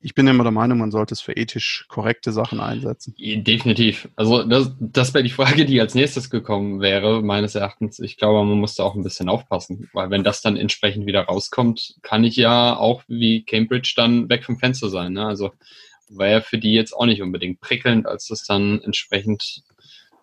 ich 0.00 0.14
bin 0.14 0.26
immer 0.28 0.44
der 0.44 0.52
Meinung, 0.52 0.78
man 0.78 0.90
sollte 0.92 1.14
es 1.14 1.20
für 1.20 1.32
ethisch 1.32 1.86
korrekte 1.88 2.32
Sachen 2.32 2.60
einsetzen. 2.60 3.14
Definitiv. 3.18 4.08
Also 4.14 4.44
das, 4.44 4.72
das 4.78 5.12
wäre 5.12 5.24
die 5.24 5.30
Frage, 5.30 5.64
die 5.64 5.80
als 5.80 5.94
nächstes 5.94 6.30
gekommen 6.30 6.80
wäre, 6.80 7.20
meines 7.22 7.54
Erachtens. 7.56 7.98
Ich 7.98 8.16
glaube, 8.16 8.46
man 8.46 8.60
muss 8.60 8.76
da 8.76 8.84
auch 8.84 8.94
ein 8.94 9.02
bisschen 9.02 9.28
aufpassen, 9.28 9.88
weil 9.92 10.10
wenn 10.10 10.22
das 10.22 10.40
dann 10.40 10.56
entsprechend 10.56 11.06
wieder 11.06 11.22
rauskommt, 11.22 11.96
kann 12.02 12.22
ich 12.22 12.36
ja 12.36 12.76
auch 12.76 13.02
wie 13.08 13.44
Cambridge 13.44 13.94
dann 13.96 14.28
weg 14.28 14.44
vom 14.44 14.58
Fenster 14.58 14.88
sein. 14.88 15.14
Ne? 15.14 15.26
Also 15.26 15.50
wäre 16.08 16.32
ja 16.32 16.40
für 16.40 16.58
die 16.58 16.72
jetzt 16.74 16.92
auch 16.92 17.06
nicht 17.06 17.20
unbedingt 17.20 17.60
prickelnd, 17.60 18.06
als 18.06 18.28
das 18.28 18.44
dann 18.44 18.80
entsprechend 18.82 19.62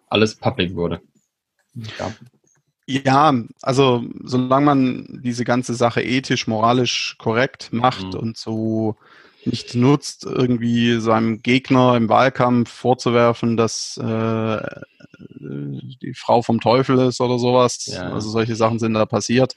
alles 0.08 0.36
public 0.36 0.76
wurde. 0.76 1.02
Ja. 2.00 2.14
Ja, 2.88 3.34
also 3.64 4.06
solange 4.24 4.66
man 4.66 5.22
diese 5.24 5.44
ganze 5.44 5.74
Sache 5.74 6.04
ethisch, 6.04 6.46
moralisch 6.48 7.16
korrekt 7.18 7.74
macht 7.74 8.14
Mhm. 8.14 8.20
und 8.20 8.38
so 8.38 8.96
nicht 9.46 9.76
nutzt, 9.76 10.26
irgendwie 10.26 11.00
seinem 11.00 11.42
Gegner 11.42 11.96
im 11.96 12.10
Wahlkampf 12.10 12.70
vorzuwerfen, 12.70 13.58
dass 13.58 13.98
äh, 13.98 14.62
die 15.20 16.14
Frau 16.16 16.42
vom 16.42 16.60
Teufel 16.60 17.00
ist 17.00 17.22
oder 17.22 17.40
sowas. 17.40 17.86
Ja. 17.86 18.12
Also 18.12 18.30
solche 18.30 18.56
Sachen 18.56 18.80
sind 18.80 18.94
da 18.94 19.06
passiert 19.06 19.56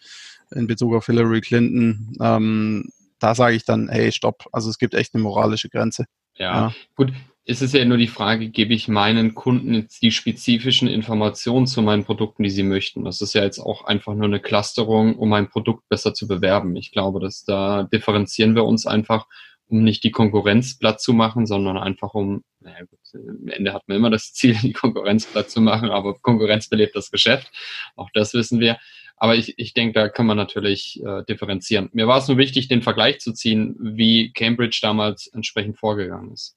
in 0.51 0.67
Bezug 0.67 0.95
auf 0.95 1.07
Hillary 1.07 1.41
Clinton. 1.41 2.17
Ähm, 2.21 2.91
da 3.19 3.35
sage 3.35 3.57
ich 3.57 3.65
dann, 3.65 3.89
hey, 3.89 4.13
stopp. 4.13 4.47
Also 4.53 4.71
es 4.71 4.79
gibt 4.79 4.95
echt 4.95 5.15
eine 5.15 5.23
moralische 5.23 5.69
Grenze. 5.69 6.05
Ja, 6.37 6.69
Ja. 6.69 6.75
gut. 6.95 7.13
Es 7.51 7.63
ist 7.63 7.73
ja 7.73 7.83
nur 7.87 7.97
die 7.97 8.09
Frage, 8.09 8.51
gebe 8.51 8.75
ich 8.75 8.89
meinen 8.89 9.35
Kunden 9.35 9.73
jetzt 9.73 10.03
die 10.03 10.11
spezifischen 10.11 10.87
Informationen 10.87 11.67
zu 11.67 11.81
meinen 11.81 12.05
Produkten, 12.05 12.43
die 12.43 12.51
sie 12.51 12.63
möchten. 12.63 13.07
Das 13.07 13.23
ist 13.23 13.33
ja 13.33 13.43
jetzt 13.43 13.59
auch 13.59 13.87
einfach 13.87 14.15
nur 14.15 14.27
eine 14.27 14.39
Clusterung, 14.39 15.17
um 15.17 15.33
ein 15.33 15.49
Produkt 15.49 15.89
besser 15.89 16.13
zu 16.13 16.29
bewerben. 16.29 16.77
Ich 16.77 16.93
glaube, 16.93 17.21
dass 17.21 17.45
da 17.45 17.85
differenzieren 17.85 18.55
wir 18.55 18.67
uns 18.67 18.85
einfach, 18.85 19.27
um 19.69 19.83
nicht 19.83 20.03
die 20.05 20.11
Konkurrenz 20.11 20.79
platt 20.79 21.01
zu 21.01 21.13
machen, 21.13 21.47
sondern 21.47 21.77
einfach 21.77 22.15
um, 22.15 22.43
naja 22.61 22.81
gut, 22.81 22.99
am 23.15 23.49
Ende 23.49 23.73
hat 23.73 23.87
man 23.87 23.97
immer 23.97 24.11
das 24.11 24.33
Ziel, 24.35 24.57
die 24.63 24.73
Konkurrenz 24.73 25.27
platt 25.27 25.51
zu 25.51 25.61
machen, 25.61 25.91
aber 25.91 26.15
Konkurrenz 26.15 26.69
belebt 26.69 26.97
das 26.97 27.11
Geschäft. 27.11 27.51
Auch 27.97 28.09
das 28.15 28.35
wissen 28.35 28.61
wir. 28.61 28.79
Aber 29.21 29.35
ich, 29.35 29.59
ich 29.59 29.75
denke, 29.75 29.95
da 29.95 30.09
kann 30.09 30.27
man 30.27 30.37
natürlich 30.37 31.03
äh, 31.05 31.25
differenzieren. 31.25 31.91
Mir 31.93 32.07
war 32.07 32.19
es 32.19 32.29
nur 32.29 32.39
wichtig, 32.39 32.69
den 32.69 32.83
Vergleich 32.83 33.19
zu 33.19 33.33
ziehen, 33.33 33.77
wie 33.81 34.33
Cambridge 34.33 34.79
damals 34.81 35.27
entsprechend 35.27 35.77
vorgegangen 35.77 36.33
ist. 36.33 36.57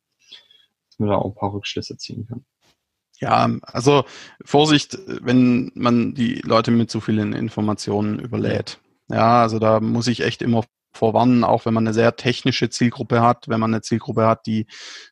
Dass 0.89 0.99
man 0.99 1.09
da 1.09 1.15
auch 1.15 1.25
ein 1.25 1.35
paar 1.35 1.53
Rückschlüsse 1.53 1.97
ziehen 1.97 2.27
kann. 2.27 2.45
Ja, 3.19 3.49
also 3.63 4.05
Vorsicht, 4.43 4.97
wenn 5.07 5.71
man 5.75 6.13
die 6.13 6.35
Leute 6.43 6.71
mit 6.71 6.91
zu 6.91 7.01
vielen 7.01 7.33
Informationen 7.33 8.19
überlädt. 8.19 8.79
Ja, 9.09 9.41
also 9.41 9.59
da 9.59 9.79
muss 9.79 10.07
ich 10.07 10.21
echt 10.21 10.41
immer 10.41 10.63
vorwarnen, 10.91 11.43
auch 11.43 11.65
wenn 11.65 11.73
man 11.73 11.87
eine 11.87 11.93
sehr 11.93 12.15
technische 12.15 12.69
Zielgruppe 12.69 13.21
hat, 13.21 13.47
wenn 13.47 13.59
man 13.59 13.73
eine 13.73 13.81
Zielgruppe 13.81 14.27
hat, 14.27 14.45
die, 14.45 14.67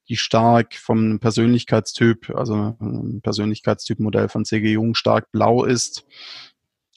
die 0.07 0.17
stark 0.17 0.75
vom 0.75 1.19
Persönlichkeitstyp, 1.19 2.31
also 2.35 2.75
ein 2.79 3.21
Persönlichkeitstypmodell 3.21 4.29
von 4.29 4.45
C.G. 4.45 4.73
Jung 4.73 4.95
stark 4.95 5.31
blau 5.31 5.63
ist. 5.63 6.05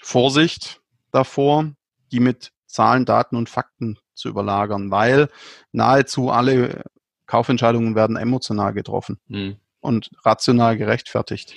Vorsicht 0.03 0.81
davor, 1.13 1.73
die 2.11 2.21
mit 2.21 2.53
Zahlen, 2.67 3.05
Daten 3.05 3.37
und 3.37 3.49
Fakten 3.49 3.99
zu 4.15 4.29
überlagern, 4.29 4.91
weil 4.91 5.29
nahezu 5.73 6.31
alle 6.31 6.85
Kaufentscheidungen 7.27 7.95
werden 7.95 8.17
emotional 8.17 8.73
getroffen 8.73 9.19
Hm. 9.29 9.57
und 9.81 10.11
rational 10.25 10.77
gerechtfertigt. 10.77 11.55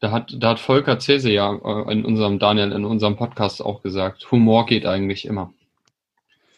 Da 0.00 0.12
hat, 0.12 0.32
da 0.38 0.50
hat 0.50 0.60
Volker 0.60 1.00
Zese 1.00 1.30
ja 1.30 1.52
äh, 1.52 1.92
in 1.92 2.04
unserem, 2.04 2.38
Daniel, 2.38 2.70
in 2.70 2.84
unserem 2.84 3.16
Podcast 3.16 3.60
auch 3.60 3.82
gesagt, 3.82 4.30
Humor 4.30 4.66
geht 4.66 4.86
eigentlich 4.86 5.24
immer. 5.24 5.52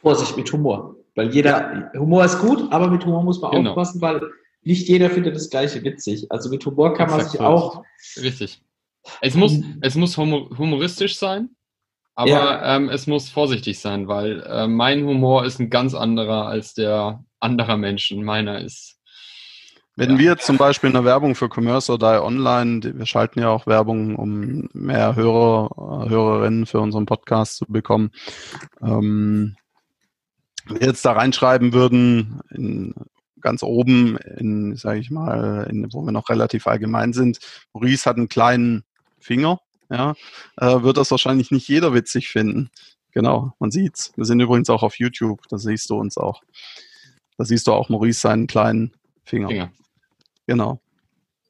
Vorsicht 0.01 0.37
mit 0.37 0.53
Humor. 0.53 0.97
Weil 1.15 1.35
jeder, 1.35 1.91
Humor 1.95 2.25
ist 2.25 2.39
gut, 2.41 2.73
aber 2.73 2.89
mit 2.89 3.05
Humor 3.05 3.23
muss 3.23 3.41
man 3.41 3.51
Genau. 3.53 3.71
aufpassen, 3.71 4.01
weil 4.01 4.21
nicht 4.63 4.89
jeder 4.89 5.11
findet 5.11 5.35
das 5.35 5.51
Gleiche 5.51 5.83
witzig. 5.83 6.27
Also 6.31 6.51
mit 6.51 6.65
Humor 6.65 6.95
kann 6.95 7.09
man 7.11 7.19
Exakt 7.21 7.33
sich 7.33 7.41
so. 7.41 7.47
auch, 7.47 7.83
Richtig. 8.23 8.63
Es 9.21 9.35
muss, 9.35 9.55
es 9.81 9.95
muss 9.95 10.17
humo- 10.19 10.57
humoristisch 10.59 11.17
sein, 11.19 11.51
aber 12.15 12.29
Ja. 12.31 12.77
ähm, 12.77 12.89
es 12.91 13.07
muss 13.07 13.31
vorsichtig 13.31 13.79
sein, 13.81 14.09
weil 14.09 14.43
äh, 14.43 14.67
mein 14.67 15.05
Humor 15.05 15.45
ist 15.47 15.59
ein 15.59 15.71
ganz 15.71 15.95
anderer 15.95 16.47
als 16.47 16.75
der 16.75 17.25
anderer 17.41 17.77
Menschen. 17.79 18.23
Meiner 18.23 18.61
ist 18.61 18.97
Wenn 19.97 20.13
Ja. 20.13 20.19
wir 20.19 20.37
zum 20.39 20.57
Beispiel 20.57 20.89
in 20.89 20.95
der 20.95 21.05
Werbung 21.05 21.35
für 21.35 21.49
Commerce 21.49 21.93
oder 21.93 22.15
Die 22.19 22.23
Online, 22.25 22.81
wir 22.95 23.05
schalten 23.07 23.41
ja 23.41 23.49
auch 23.49 23.67
Werbung, 23.67 24.17
um 24.17 24.69
mehr 24.73 25.15
Hörer, 25.17 26.09
Hörerinnen 26.09 26.65
für 26.65 26.81
unseren 26.81 27.05
Podcast 27.07 27.57
zu 27.57 27.67
bekommen, 27.67 28.11
ähm, 28.81 29.57
wir 30.71 30.81
jetzt 30.81 31.05
da 31.05 31.13
reinschreiben 31.13 31.73
würden, 31.73 32.41
in, 32.51 32.95
ganz 33.41 33.63
oben, 33.63 34.17
in, 34.17 34.77
sage 34.77 35.01
ich 35.01 35.11
mal, 35.11 35.67
in, 35.71 35.93
wo 35.93 36.03
wir 36.03 36.13
noch 36.13 36.29
relativ 36.29 36.67
allgemein 36.67 37.13
sind, 37.13 37.39
Maurice 37.73 38.09
hat 38.09 38.17
einen 38.17 38.29
kleinen 38.29 38.85
Finger, 39.19 39.61
ja, 39.91 40.15
äh, 40.57 40.83
wird 40.83 40.97
das 40.97 41.11
wahrscheinlich 41.11 41.51
nicht 41.51 41.69
jeder 41.69 41.95
witzig 41.95 42.29
finden. 42.29 42.71
Genau, 43.13 43.53
man 43.59 43.71
sieht's. 43.71 44.13
Wir 44.17 44.25
sind 44.25 44.41
übrigens 44.41 44.71
auch 44.71 44.83
auf 44.83 44.99
YouTube, 44.99 45.43
da 45.49 45.59
siehst 45.59 45.91
du 45.91 45.97
uns 45.97 46.17
auch. 46.17 46.43
Da 47.37 47.45
siehst 47.45 47.67
du 47.67 47.73
auch 47.73 47.89
Maurice 47.89 48.21
seinen 48.21 48.47
kleinen 48.47 48.93
Finger. 49.25 49.49
Finger. 49.49 49.73
Genau. 50.47 50.81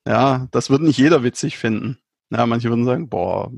Ja, 0.07 0.49
das 0.53 0.71
wird 0.71 0.83
nicht 0.83 0.99
jeder 0.99 1.23
witzig 1.23 1.59
finden. 1.59 1.99
Ja, 2.31 2.47
manche 2.47 2.69
würden 2.69 2.85
sagen, 2.85 3.09
boah, 3.09 3.53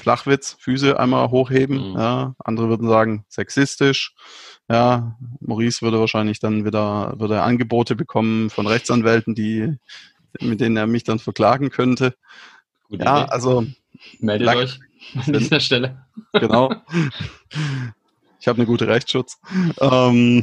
Flachwitz, 0.00 0.56
Füße 0.58 0.98
einmal 0.98 1.30
hochheben. 1.30 1.90
Mhm. 1.92 1.98
Ja, 1.98 2.34
andere 2.38 2.68
würden 2.68 2.88
sagen, 2.88 3.24
sexistisch. 3.28 4.14
Ja, 4.68 5.16
Maurice 5.40 5.82
würde 5.82 6.00
wahrscheinlich 6.00 6.40
dann 6.40 6.64
wieder, 6.64 7.14
würde 7.18 7.42
Angebote 7.42 7.96
bekommen 7.96 8.50
von 8.50 8.66
Rechtsanwälten, 8.66 9.34
die, 9.34 9.76
mit 10.40 10.60
denen 10.60 10.76
er 10.76 10.86
mich 10.86 11.04
dann 11.04 11.18
verklagen 11.18 11.70
könnte. 11.70 12.14
Gute 12.88 13.04
Ja, 13.04 13.22
Idee. 13.24 13.30
also, 13.32 13.66
Meldet 14.20 14.46
Lack. 14.46 14.56
euch 14.56 14.80
an 15.26 15.32
dieser 15.34 15.60
Stelle. 15.60 16.04
genau. 16.32 16.72
ich 18.40 18.48
habe 18.48 18.56
eine 18.58 18.66
gute 18.66 18.86
Rechtsschutz. 18.88 19.38
Ähm, 19.80 20.42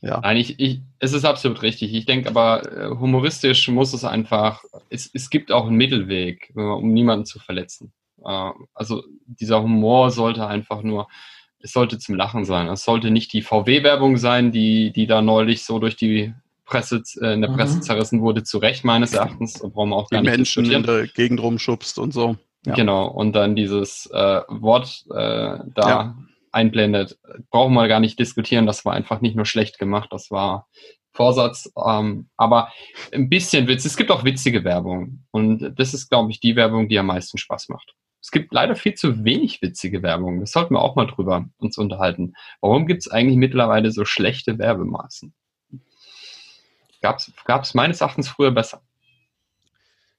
ja. 0.00 0.20
Nein, 0.20 0.36
ich, 0.36 0.58
ich, 0.58 0.80
es 0.98 1.12
ist 1.12 1.24
absolut 1.24 1.62
richtig. 1.62 1.94
Ich 1.94 2.04
denke 2.06 2.28
aber, 2.28 2.70
äh, 2.70 2.88
humoristisch 2.90 3.68
muss 3.68 3.92
es 3.94 4.04
einfach, 4.04 4.64
es, 4.90 5.08
es 5.14 5.30
gibt 5.30 5.52
auch 5.52 5.66
einen 5.68 5.76
Mittelweg, 5.76 6.52
äh, 6.56 6.60
um 6.60 6.92
niemanden 6.92 7.24
zu 7.24 7.38
verletzen. 7.38 7.92
Äh, 8.24 8.50
Also 8.74 9.02
dieser 9.26 9.62
Humor 9.62 10.10
sollte 10.10 10.46
einfach 10.46 10.82
nur, 10.82 11.08
es 11.60 11.72
sollte 11.72 11.98
zum 11.98 12.16
Lachen 12.16 12.44
sein. 12.44 12.68
Es 12.68 12.84
sollte 12.84 13.10
nicht 13.10 13.32
die 13.32 13.42
VW-Werbung 13.42 14.16
sein, 14.16 14.50
die, 14.52 14.92
die 14.92 15.06
da 15.06 15.22
neulich 15.22 15.64
so 15.64 15.78
durch 15.78 15.96
die 15.96 16.34
Presse, 16.64 17.02
äh, 17.20 17.34
in 17.34 17.40
der 17.42 17.50
Mhm. 17.50 17.54
Presse 17.56 17.80
zerrissen 17.80 18.20
wurde, 18.22 18.42
zu 18.44 18.58
Recht 18.58 18.84
meines 18.84 19.12
Erachtens. 19.12 19.54
Da 19.54 19.68
brauchen 19.68 19.90
wir 19.90 19.96
auch 19.96 20.08
Die 20.08 20.14
gar 20.14 20.22
nicht 20.22 20.36
Menschen 20.36 20.70
in 20.70 20.82
der 20.82 21.06
Gegend 21.06 21.40
rumschubst 21.40 21.98
und 21.98 22.12
so. 22.12 22.36
Ja. 22.64 22.74
Genau, 22.74 23.08
und 23.08 23.32
dann 23.32 23.56
dieses 23.56 24.06
äh, 24.12 24.40
Wort 24.48 25.04
äh, 25.10 25.58
da 25.74 25.88
Ja. 25.88 26.16
einblendet. 26.52 27.18
Brauchen 27.50 27.74
wir 27.74 27.88
gar 27.88 27.98
nicht 28.00 28.18
diskutieren, 28.18 28.66
das 28.66 28.84
war 28.84 28.92
einfach 28.94 29.20
nicht 29.20 29.34
nur 29.36 29.46
schlecht 29.46 29.78
gemacht, 29.78 30.08
das 30.12 30.30
war 30.30 30.68
Vorsatz. 31.12 31.70
Ähm, 31.76 32.28
aber 32.36 32.68
ein 33.12 33.28
bisschen 33.28 33.66
Witz, 33.68 33.84
es 33.84 33.96
gibt 33.96 34.10
auch 34.10 34.24
witzige 34.24 34.64
Werbung. 34.64 35.24
Und 35.30 35.74
das 35.78 35.92
ist, 35.92 36.08
glaube 36.08 36.30
ich, 36.30 36.40
die 36.40 36.56
Werbung, 36.56 36.88
die 36.88 36.98
am 36.98 37.06
meisten 37.06 37.36
Spaß 37.36 37.68
macht. 37.68 37.94
Es 38.22 38.30
gibt 38.30 38.54
leider 38.54 38.76
viel 38.76 38.94
zu 38.94 39.24
wenig 39.24 39.60
witzige 39.62 40.02
Werbung. 40.02 40.38
Das 40.38 40.52
sollten 40.52 40.74
wir 40.74 40.80
auch 40.80 40.94
mal 40.94 41.06
drüber 41.06 41.48
uns 41.58 41.76
unterhalten. 41.76 42.34
Warum 42.60 42.86
gibt 42.86 43.02
es 43.02 43.10
eigentlich 43.10 43.36
mittlerweile 43.36 43.90
so 43.90 44.04
schlechte 44.04 44.58
Werbemaßen? 44.58 45.34
Gab 47.00 47.18
es 47.62 47.74
meines 47.74 48.00
Erachtens 48.00 48.28
früher 48.28 48.52
besser. 48.52 48.80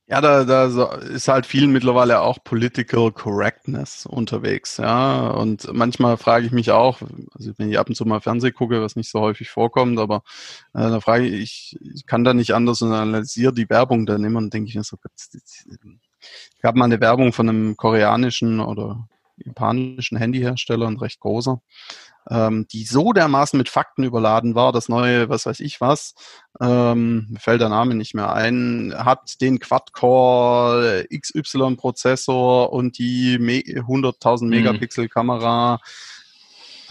Ja, 0.06 0.20
da, 0.20 0.44
da 0.44 0.96
ist 0.98 1.30
halt 1.30 1.46
viel 1.46 1.68
mittlerweile 1.68 2.20
auch 2.20 2.44
Political 2.44 3.14
Correctness 3.14 4.06
unterwegs, 4.06 4.76
ja. 4.76 5.30
Und 5.30 5.72
manchmal 5.72 6.18
frage 6.18 6.46
ich 6.46 6.52
mich 6.52 6.72
auch, 6.72 7.02
also 7.34 7.54
wenn 7.58 7.72
ich 7.72 7.80
ab 7.80 7.88
und 7.88 7.96
zu 7.96 8.04
mal 8.04 8.20
Fernsehen 8.20 8.54
gucke, 8.54 8.82
was 8.82 8.98
nicht 8.98 9.10
so 9.10 9.22
häufig 9.22 9.50
vorkommt, 9.50 9.98
aber 10.00 10.24
äh, 10.74 10.90
da 10.90 11.00
frage 11.00 11.26
ich, 11.26 11.78
ich 11.80 12.06
kann 12.06 12.26
da 12.26 12.34
nicht 12.34 12.54
anders 12.54 12.82
und 12.82 12.92
analysiere 12.92 13.54
die 13.54 13.70
Werbung 13.70 14.06
dann 14.06 14.26
immer 14.26 14.40
und 14.40 14.54
denke 14.54 14.68
ich 14.68 14.76
mir 14.76 14.84
so, 14.84 14.98
Gab 16.62 16.76
mal 16.76 16.86
eine 16.86 17.02
Werbung 17.02 17.34
von 17.34 17.50
einem 17.50 17.78
koreanischen 17.78 18.60
oder 18.60 19.08
japanischen 19.38 20.18
Handyhersteller, 20.18 20.88
ein 20.88 20.98
recht 20.98 21.20
großer. 21.20 21.62
ähm, 22.30 22.68
die 22.72 22.86
so 22.86 23.12
dermaßen 23.12 23.58
mit 23.58 23.68
Fakten 23.68 24.04
überladen 24.04 24.56
war, 24.56 24.72
das 24.72 24.88
neue, 24.88 25.28
was 25.28 25.46
weiß 25.46 25.60
ich 25.60 25.82
was, 25.82 26.14
ähm, 26.62 27.36
fällt 27.38 27.60
der 27.60 27.68
Name 27.68 27.96
nicht 27.96 28.14
mehr 28.14 28.34
ein, 28.34 28.94
hat 28.96 29.42
den 29.42 29.60
Quad-Core 29.60 31.06
XY-Prozessor 31.14 32.72
und 32.72 32.98
die 32.98 33.38
100.000 33.38 34.44
mhm. 34.44 34.50
Megapixel-Kamera. 34.50 35.80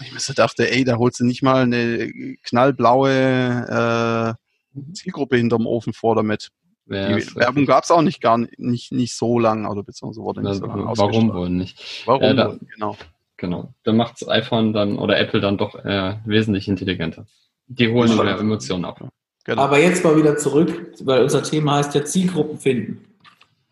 Ich 0.01 0.13
mir 0.13 0.19
so 0.19 0.33
dachte, 0.33 0.69
ey, 0.71 0.83
da 0.83 0.97
holst 0.97 1.19
du 1.19 1.25
nicht 1.25 1.41
mal 1.41 1.63
eine 1.63 2.11
knallblaue 2.43 4.37
äh, 4.75 4.93
Zielgruppe 4.93 5.37
hinterm 5.37 5.65
Ofen 5.65 5.93
vor 5.93 6.15
damit. 6.15 6.51
Ja, 6.87 7.15
die 7.15 7.35
Werbung 7.35 7.65
gab 7.65 7.83
es 7.83 7.91
auch 7.91 8.01
nicht 8.01 8.21
gar 8.21 8.37
nicht, 8.37 8.91
nicht 8.91 9.15
so 9.15 9.39
lang, 9.39 9.65
oder 9.65 9.83
beziehungsweise 9.83 10.23
wurde 10.23 10.41
nicht 10.41 10.55
so 10.55 10.65
lange 10.65 10.85
Warum 10.85 11.33
wohl 11.33 11.49
nicht? 11.49 12.03
Warum 12.05 12.23
ja, 12.23 12.33
da, 12.33 12.55
genau. 12.73 12.97
Genau. 13.37 13.73
Da 13.83 13.93
macht 13.93 14.21
das 14.21 14.29
iPhone 14.29 14.73
dann 14.73 14.97
oder 14.97 15.19
Apple 15.19 15.41
dann 15.41 15.57
doch 15.57 15.75
äh, 15.83 16.15
wesentlich 16.25 16.67
intelligenter. 16.67 17.25
Die 17.67 17.91
holen 17.91 18.15
mehr 18.15 18.37
Emotionen 18.37 18.85
ab. 18.85 19.05
Genau. 19.43 19.61
Aber 19.61 19.79
jetzt 19.79 20.03
mal 20.03 20.15
wieder 20.15 20.37
zurück, 20.37 20.93
weil 21.03 21.23
unser 21.23 21.43
Thema 21.43 21.75
heißt 21.75 21.93
ja 21.95 22.05
Zielgruppen 22.05 22.57
finden. 22.57 23.05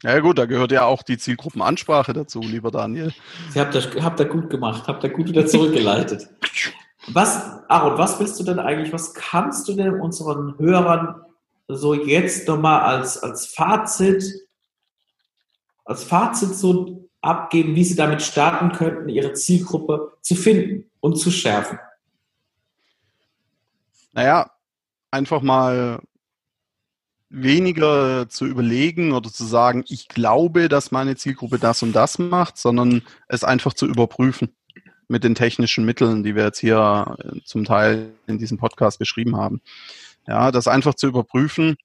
Ja 0.04 0.20
gut, 0.20 0.38
da 0.40 0.46
gehört 0.46 0.72
ja 0.72 0.86
auch 0.86 1.04
die 1.04 1.18
Zielgruppenansprache 1.18 2.12
dazu, 2.12 2.42
lieber 2.42 2.72
Daniel. 2.72 3.14
Sie 3.52 3.60
habt 3.60 3.76
das, 3.76 3.88
habt 4.02 4.20
ihr 4.20 4.26
gut 4.26 4.50
gemacht, 4.50 4.88
habt 4.88 5.04
ihr 5.04 5.10
gut 5.12 5.30
wieder 5.30 5.46
zurückgeleitet. 5.46 6.28
was, 7.08 7.62
Aaron, 7.70 7.98
was 7.98 8.20
willst 8.20 8.40
du 8.40 8.44
denn 8.44 8.60
eigentlich, 8.60 8.92
was 8.92 9.14
kannst 9.14 9.68
du 9.68 9.74
denn 9.74 10.02
unseren 10.02 10.58
Hörern 10.58 11.22
so 11.76 11.94
jetzt 11.94 12.48
nochmal 12.48 12.82
als, 12.82 13.18
als 13.18 13.48
Fazit, 13.48 14.24
als 15.86 16.04
Fazit 16.04 16.56
so 16.56 17.10
abgeben, 17.22 17.76
wie 17.76 17.84
sie 17.84 17.96
damit 17.96 18.22
starten 18.22 18.72
könnten, 18.72 19.10
ihre 19.10 19.34
Zielgruppe 19.34 20.14
zu 20.22 20.36
finden 20.36 20.90
und 21.00 21.18
zu 21.18 21.32
schärfen? 21.32 21.80
Naja, 24.14 24.52
einfach 25.12 25.42
mal 25.42 26.02
weniger 27.30 28.28
zu 28.28 28.46
überlegen 28.46 29.14
oder 29.14 29.32
zu 29.32 29.46
sagen, 29.46 29.86
ich 29.88 30.10
glaube, 30.10 30.68
dass 30.68 30.92
meine 30.92 31.16
Zielgruppe 31.16 31.60
das 31.60 31.82
und 31.82 31.94
das 31.94 32.20
macht, 32.20 32.58
sondern 32.58 33.04
es 33.28 33.44
einfach 33.44 33.74
zu 33.74 33.86
überprüfen 33.86 34.54
mit 35.08 35.24
den 35.24 35.36
technischen 35.36 35.86
Mitteln, 35.86 36.24
die 36.24 36.36
wir 36.36 36.44
jetzt 36.46 36.60
hier 36.60 37.18
äh, 37.20 37.40
zum 37.44 37.66
Teil 37.66 38.12
in 38.28 38.38
diesem 38.38 38.58
Podcast 38.58 39.00
beschrieben 39.00 39.38
haben. 39.38 39.62
Ja, 40.28 40.52
das 40.52 40.68
einfach 40.68 40.96
zu 40.96 41.08
überprüfen 41.08 41.76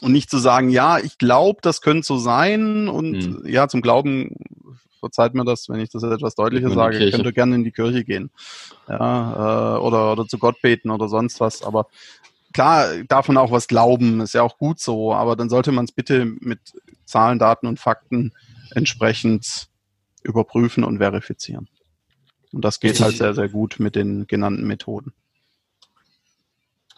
und 0.00 0.12
nicht 0.12 0.30
zu 0.30 0.38
sagen, 0.38 0.68
ja, 0.68 0.98
ich 0.98 1.18
glaube, 1.18 1.60
das 1.62 1.80
könnte 1.80 2.06
so 2.06 2.16
sein 2.16 2.88
und 2.88 3.22
hm. 3.22 3.46
ja, 3.46 3.68
zum 3.68 3.82
Glauben 3.82 4.36
verzeiht 5.02 5.34
mir 5.34 5.44
das, 5.44 5.68
wenn 5.68 5.80
ich 5.80 5.90
das 5.90 6.04
etwas 6.04 6.36
deutlicher 6.36 6.70
sage, 6.70 7.10
könnt 7.10 7.24
ihr 7.24 7.32
gerne 7.32 7.56
in 7.56 7.64
die 7.64 7.72
Kirche 7.72 8.04
gehen. 8.04 8.30
Ja, 8.88 9.76
äh, 9.76 9.80
oder, 9.80 10.12
oder 10.12 10.26
zu 10.26 10.38
Gott 10.38 10.62
beten 10.62 10.90
oder 10.90 11.08
sonst 11.08 11.40
was. 11.40 11.62
Aber 11.62 11.88
klar, 12.52 12.86
darf 13.08 13.26
man 13.26 13.36
auch 13.36 13.50
was 13.50 13.66
glauben, 13.66 14.20
ist 14.20 14.34
ja 14.34 14.42
auch 14.42 14.58
gut 14.58 14.78
so, 14.78 15.12
aber 15.12 15.34
dann 15.34 15.50
sollte 15.50 15.72
man 15.72 15.86
es 15.86 15.92
bitte 15.92 16.24
mit 16.24 16.60
Zahlen, 17.04 17.40
Daten 17.40 17.66
und 17.66 17.80
Fakten 17.80 18.32
entsprechend 18.74 19.68
überprüfen 20.22 20.84
und 20.84 20.98
verifizieren. 20.98 21.68
Und 22.52 22.64
das 22.64 22.80
geht 22.80 23.00
halt 23.00 23.16
sehr, 23.16 23.34
sehr 23.34 23.48
gut 23.48 23.76
mit 23.78 23.96
den 23.96 24.26
genannten 24.26 24.66
Methoden. 24.66 25.12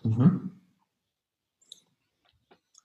Mhm. 0.05 0.53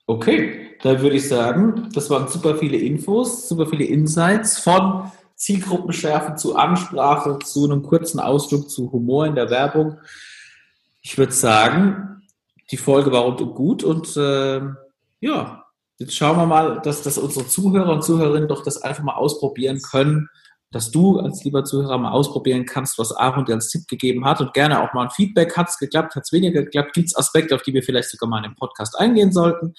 Okay, 0.07 0.75
dann 0.81 1.01
würde 1.01 1.17
ich 1.17 1.27
sagen, 1.27 1.89
das 1.93 2.09
waren 2.09 2.27
super 2.27 2.55
viele 2.55 2.77
Infos, 2.77 3.47
super 3.47 3.67
viele 3.67 3.85
Insights 3.85 4.57
von 4.57 5.11
Zielgruppenschärfe 5.35 6.35
zu 6.35 6.55
Ansprache, 6.55 7.37
zu 7.39 7.65
einem 7.65 7.83
kurzen 7.83 8.19
Ausflug 8.19 8.69
zu 8.69 8.91
Humor 8.91 9.27
in 9.27 9.35
der 9.35 9.51
Werbung. 9.51 9.99
Ich 11.01 11.17
würde 11.17 11.31
sagen, 11.31 12.23
die 12.71 12.77
Folge 12.77 13.11
war 13.11 13.21
rund 13.21 13.41
und 13.41 13.53
gut 13.53 13.83
und 13.83 14.17
äh, 14.17 14.61
ja, 15.19 15.65
jetzt 15.97 16.15
schauen 16.15 16.37
wir 16.37 16.45
mal, 16.45 16.81
dass, 16.81 17.03
dass 17.03 17.17
unsere 17.17 17.47
Zuhörer 17.47 17.93
und 17.93 18.03
Zuhörerinnen 18.03 18.49
doch 18.49 18.63
das 18.63 18.81
einfach 18.81 19.03
mal 19.03 19.15
ausprobieren 19.15 19.81
können 19.81 20.29
dass 20.71 20.91
du 20.91 21.19
als 21.19 21.43
lieber 21.43 21.63
Zuhörer 21.63 21.97
mal 21.97 22.11
ausprobieren 22.11 22.65
kannst, 22.65 22.99
was 22.99 23.11
Aaron 23.11 23.45
dir 23.45 23.55
als 23.55 23.69
Tipp 23.69 23.87
gegeben 23.87 24.25
hat 24.25 24.39
und 24.39 24.53
gerne 24.53 24.81
auch 24.81 24.93
mal 24.93 25.03
ein 25.03 25.09
Feedback. 25.09 25.57
Hat 25.57 25.69
es 25.69 25.77
geklappt, 25.77 26.15
hat 26.15 26.23
es 26.25 26.31
weniger 26.31 26.63
geklappt? 26.63 26.93
Gibt 26.93 27.07
es 27.07 27.17
Aspekte, 27.17 27.55
auf 27.55 27.63
die 27.63 27.73
wir 27.73 27.81
vielleicht 27.81 28.09
sogar 28.09 28.29
mal 28.29 28.37
in 28.37 28.51
den 28.51 28.55
Podcast 28.55 28.97
eingehen 28.97 29.31
sollten? 29.31 29.73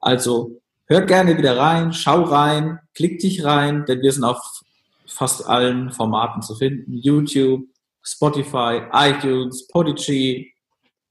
Also 0.00 0.60
hör 0.86 1.00
gerne 1.02 1.38
wieder 1.38 1.56
rein, 1.56 1.92
schau 1.92 2.22
rein, 2.22 2.78
klick 2.94 3.20
dich 3.20 3.44
rein, 3.44 3.86
denn 3.86 4.02
wir 4.02 4.12
sind 4.12 4.24
auf 4.24 4.60
fast 5.06 5.46
allen 5.46 5.92
Formaten 5.92 6.42
zu 6.42 6.54
finden. 6.54 6.92
YouTube, 6.92 7.66
Spotify, 8.02 8.82
iTunes, 8.92 9.66
Podigy, 9.68 10.52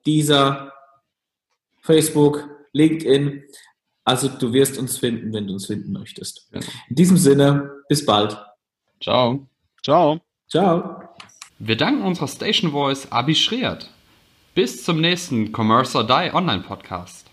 Deezer, 0.06 0.72
Facebook, 1.82 2.48
LinkedIn. 2.74 3.44
Also 4.04 4.28
du 4.28 4.54
wirst 4.54 4.78
uns 4.78 4.98
finden, 4.98 5.34
wenn 5.34 5.48
du 5.48 5.54
uns 5.54 5.68
finden 5.68 5.92
möchtest. 5.92 6.50
In 6.90 6.96
diesem 6.96 7.18
Sinne, 7.18 7.72
bis 7.88 8.06
bald. 8.06 8.38
Ciao. 9.04 9.46
Ciao. 9.84 10.22
Ciao. 10.48 11.10
Wir 11.60 11.76
danken 11.76 12.04
unserer 12.04 12.30
Station 12.30 12.72
Voice 12.72 13.12
Abi 13.12 13.36
Schreert. 13.36 13.90
Bis 14.56 14.86
zum 14.86 15.02
nächsten 15.02 15.52
Commerce 15.52 15.98
or 15.98 16.08
Die 16.08 16.34
Online 16.34 16.62
Podcast. 16.62 17.30